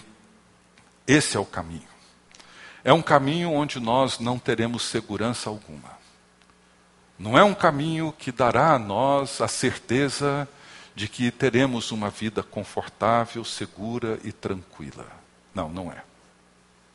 esse 1.06 1.36
é 1.36 1.40
o 1.40 1.44
caminho. 1.46 1.88
É 2.84 2.92
um 2.92 3.02
caminho 3.02 3.50
onde 3.50 3.80
nós 3.80 4.18
não 4.18 4.38
teremos 4.38 4.82
segurança 4.82 5.48
alguma. 5.48 5.90
Não 7.18 7.38
é 7.38 7.44
um 7.44 7.54
caminho 7.54 8.12
que 8.18 8.32
dará 8.32 8.74
a 8.74 8.78
nós 8.78 9.40
a 9.40 9.48
certeza 9.48 10.48
de 10.94 11.08
que 11.08 11.30
teremos 11.30 11.92
uma 11.92 12.10
vida 12.10 12.42
confortável, 12.42 13.44
segura 13.44 14.18
e 14.24 14.32
tranquila. 14.32 15.06
Não, 15.54 15.68
não 15.68 15.90
é. 15.90 16.02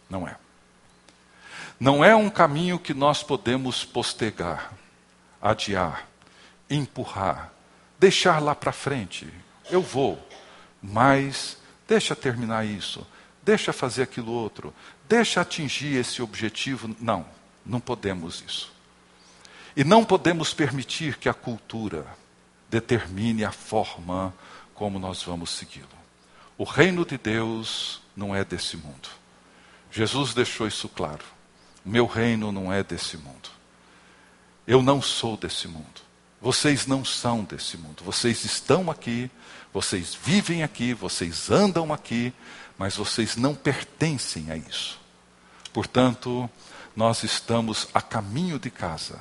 Não 0.10 0.28
é. 0.28 0.36
Não 1.80 2.04
é 2.04 2.16
um 2.16 2.30
caminho 2.30 2.78
que 2.78 2.94
nós 2.94 3.24
podemos 3.24 3.86
postergar, 3.86 4.74
adiar, 5.42 6.08
empurrar, 6.70 7.52
deixar 8.00 8.42
lá 8.42 8.56
para 8.56 8.72
frente. 8.72 9.28
Eu 9.70 9.82
vou, 9.82 10.20
mas 10.82 11.58
deixa 11.88 12.16
terminar 12.16 12.66
isso, 12.66 13.06
deixa 13.44 13.72
fazer 13.74 14.04
aquilo 14.04 14.32
outro, 14.32 14.74
deixa 15.08 15.42
atingir 15.42 15.96
esse 15.96 16.22
objetivo. 16.22 16.96
Não, 17.00 17.26
não 17.66 17.80
podemos 17.80 18.44
isso. 18.46 18.72
E 19.76 19.84
não 19.84 20.04
podemos 20.04 20.54
permitir 20.54 21.18
que 21.18 21.30
a 21.30 21.34
cultura 21.34 22.06
determine 22.70 23.46
a 23.46 23.52
forma 23.52 24.34
como 24.74 25.00
nós 25.00 25.22
vamos 25.24 25.52
segui-lo. 25.52 25.88
O 26.58 26.64
reino 26.64 27.06
de 27.06 27.18
Deus 27.18 28.02
não 28.16 28.36
é 28.36 28.44
desse 28.44 28.76
mundo. 28.76 29.10
Jesus 29.92 30.34
deixou 30.34 30.68
isso 30.68 30.90
claro. 30.90 31.24
O 31.86 31.90
meu 31.90 32.06
reino 32.06 32.52
não 32.52 32.74
é 32.74 32.84
desse 32.84 33.18
mundo. 33.18 33.57
Eu 34.68 34.82
não 34.84 35.02
sou 35.02 35.38
desse 35.38 35.68
mundo. 35.68 36.02
Vocês 36.42 36.86
não 36.86 37.04
são 37.06 37.44
desse 37.44 37.78
mundo. 37.78 38.04
Vocês 38.04 38.44
estão 38.44 38.92
aqui, 38.92 39.32
vocês 39.74 40.14
vivem 40.14 40.62
aqui, 40.62 40.94
vocês 40.94 41.50
andam 41.50 41.94
aqui, 41.94 42.34
mas 42.78 42.98
vocês 42.98 43.38
não 43.38 43.56
pertencem 43.56 44.52
a 44.52 44.58
isso. 44.58 45.00
Portanto, 45.74 46.50
nós 46.96 47.24
estamos 47.24 47.88
a 47.94 48.02
caminho 48.02 48.60
de 48.60 48.70
casa, 48.70 49.20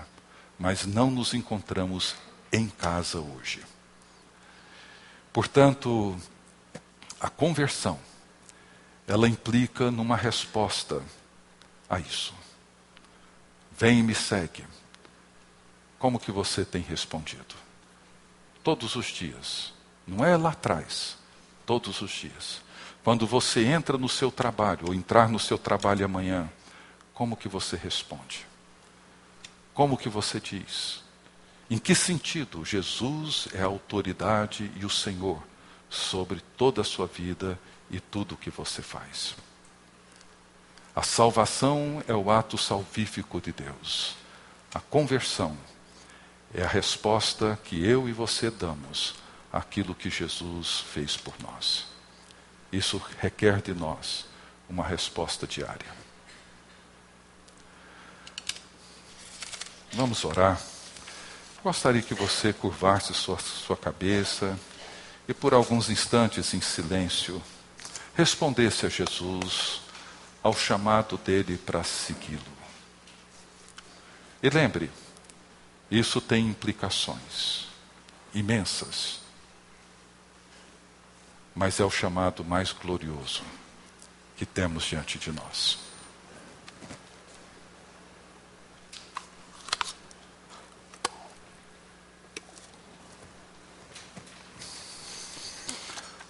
mas 0.59 0.85
não 0.85 1.11
nos 1.11 1.33
encontramos 1.33 2.17
em 2.53 2.69
casa 2.69 3.21
hoje. 3.21 3.63
Portanto, 5.33 6.17
a 7.21 7.29
conversão, 7.31 7.99
ela 9.07 9.29
implica 9.29 9.91
numa 9.91 10.17
resposta 10.17 11.03
a 11.89 12.01
isso. 12.01 12.35
Vem 13.79 14.01
e 14.01 14.03
me 14.03 14.15
segue. 14.15 14.65
Como 15.99 16.21
que 16.21 16.31
você 16.31 16.65
tem 16.65 16.83
respondido? 16.83 17.55
Todos 18.63 18.97
os 18.97 19.07
dias. 19.07 19.73
Não 20.07 20.25
é 20.25 20.37
lá 20.37 20.51
atrás. 20.51 21.17
Todos 21.65 22.01
os 22.03 22.11
dias. 22.11 22.61
Quando 23.03 23.27
você 23.27 23.65
entra 23.65 23.97
no 23.97 24.09
seu 24.09 24.31
trabalho, 24.31 24.89
ou 24.89 24.95
entrar 24.95 25.29
no 25.29 25.39
seu 25.39 25.57
trabalho 25.57 26.05
amanhã, 26.05 26.51
como 27.15 27.37
que 27.37 27.49
você 27.49 27.77
responde? 27.77 28.47
Como 29.73 29.97
que 29.97 30.09
você 30.09 30.41
diz? 30.41 31.03
Em 31.71 31.79
que 31.79 31.95
sentido 31.95 32.65
Jesus 32.65 33.49
é 33.53 33.63
a 33.63 33.67
autoridade 33.67 34.71
e 34.77 34.85
o 34.85 34.91
Senhor 34.91 35.43
sobre 35.89 36.41
toda 36.57 36.81
a 36.81 36.85
sua 36.85 37.07
vida 37.07 37.59
e 37.91 38.01
tudo 38.01 38.35
o 38.35 38.37
que 38.37 38.51
você 38.51 38.83
faz? 38.83 39.35
A 40.95 41.03
salvação 41.03 42.03
é 42.09 42.15
o 42.15 42.31
ato 42.31 42.57
salvífico 42.57 43.41
de 43.41 43.53
Deus. 43.53 44.17
A 44.75 44.81
conversão 44.81 45.57
é 46.57 46.65
a 46.65 46.69
resposta 46.69 47.59
que 47.65 47.85
eu 47.85 48.09
e 48.09 48.13
você 48.13 48.51
damos 48.51 49.15
àquilo 49.53 49.95
que 49.95 50.09
Jesus 50.09 50.81
fez 50.91 51.15
por 51.15 51.35
nós. 51.39 51.85
Isso 52.73 53.01
requer 53.19 53.61
de 53.61 53.75
nós 53.75 54.25
uma 54.67 54.83
resposta 54.83 55.47
diária. 55.47 55.87
Vamos 59.93 60.25
orar. 60.25 60.59
Gostaria 61.63 62.01
que 62.01 62.15
você 62.15 62.55
curvasse 62.55 63.13
sua, 63.13 63.39
sua 63.39 63.77
cabeça 63.77 64.59
e, 65.29 65.35
por 65.35 65.53
alguns 65.53 65.91
instantes 65.91 66.55
em 66.55 66.63
silêncio, 66.63 67.43
respondesse 68.15 68.87
a 68.87 68.89
Jesus 68.89 69.83
ao 70.43 70.55
chamado 70.55 71.19
dele 71.19 71.59
para 71.59 71.85
segui-lo. 71.85 72.41
E 74.43 74.49
lembre, 74.49 74.91
isso 75.91 76.21
tem 76.21 76.49
implicações 76.49 77.67
imensas 78.35 79.27
mas 81.57 81.81
é 81.81 81.85
o 81.85 81.91
chamado 81.91 82.45
mais 82.45 82.71
glorioso 82.71 83.43
que 84.37 84.45
temos 84.45 84.85
diante 84.85 85.19
de 85.19 85.33
nós. 85.33 85.79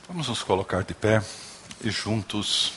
Vamos 0.06 0.28
nos 0.28 0.44
colocar 0.44 0.84
de 0.84 0.94
pé 0.94 1.20
e 1.82 1.90
juntos 1.90 2.74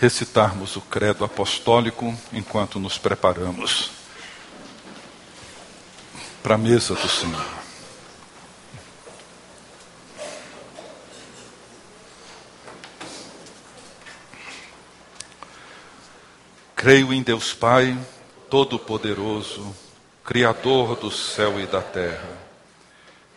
recitarmos 0.00 0.74
o 0.74 0.80
credo 0.80 1.24
apostólico 1.24 2.12
enquanto 2.32 2.80
nos 2.80 2.98
preparamos 2.98 4.01
para 6.42 6.56
a 6.56 6.58
mesa 6.58 6.94
do 6.94 7.08
Senhor. 7.08 7.62
Creio 16.74 17.12
em 17.12 17.22
Deus 17.22 17.54
Pai, 17.54 17.96
Todo-Poderoso, 18.50 19.74
Criador 20.24 20.96
do 20.96 21.12
céu 21.12 21.60
e 21.60 21.66
da 21.66 21.80
terra. 21.80 22.28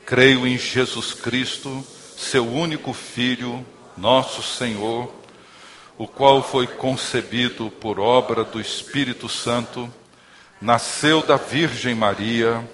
Creio 0.03 0.47
em 0.47 0.57
Jesus 0.57 1.13
Cristo, 1.13 1.85
seu 2.17 2.47
único 2.47 2.91
Filho, 2.91 3.63
nosso 3.95 4.41
Senhor, 4.41 5.13
o 5.95 6.07
qual 6.07 6.41
foi 6.41 6.65
concebido 6.65 7.69
por 7.69 7.99
obra 7.99 8.43
do 8.43 8.59
Espírito 8.59 9.29
Santo, 9.29 9.93
nasceu 10.59 11.21
da 11.21 11.37
Virgem 11.37 11.93
Maria, 11.93 12.67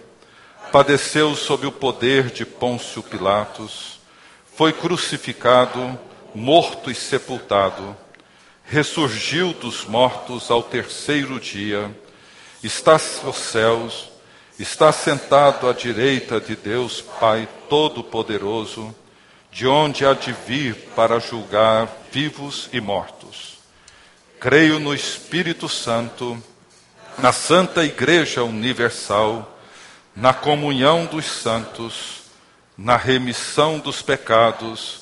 padeceu 0.72 1.36
sob 1.36 1.68
o 1.68 1.72
poder 1.72 2.30
de 2.30 2.46
Pôncio 2.46 3.04
Pilatos, 3.04 4.00
foi 4.56 4.72
crucificado, 4.72 6.00
morto 6.34 6.90
e 6.90 6.96
sepultado 6.96 7.96
ressurgiu 8.72 9.52
dos 9.52 9.84
mortos 9.84 10.50
ao 10.50 10.64
terceiro 10.64 11.42
dia, 11.42 11.94
está 12.64 12.94
aos 12.94 13.36
céus, 13.36 14.10
está 14.58 14.94
sentado 14.94 15.68
à 15.68 15.74
direita 15.74 16.40
de 16.40 16.56
Deus 16.56 17.02
Pai 17.02 17.50
Todo-Poderoso, 17.68 18.96
de 19.52 19.68
onde 19.68 20.06
há 20.06 20.14
de 20.14 20.32
vir 20.32 20.74
para 20.96 21.20
julgar 21.20 21.90
vivos 22.14 22.70
e 22.72 22.80
mortos. 22.80 23.58
Creio 24.40 24.80
no 24.80 24.94
Espírito 24.96 25.68
Santo, 25.68 26.42
na 27.18 27.34
Santa 27.34 27.84
Igreja 27.84 28.42
Universal, 28.42 29.60
na 30.16 30.34
comunhão 30.34 31.06
dos 31.06 31.26
santos, 31.26 32.24
na 32.78 32.98
remissão 32.98 33.80
dos 33.80 34.02
pecados, 34.02 35.02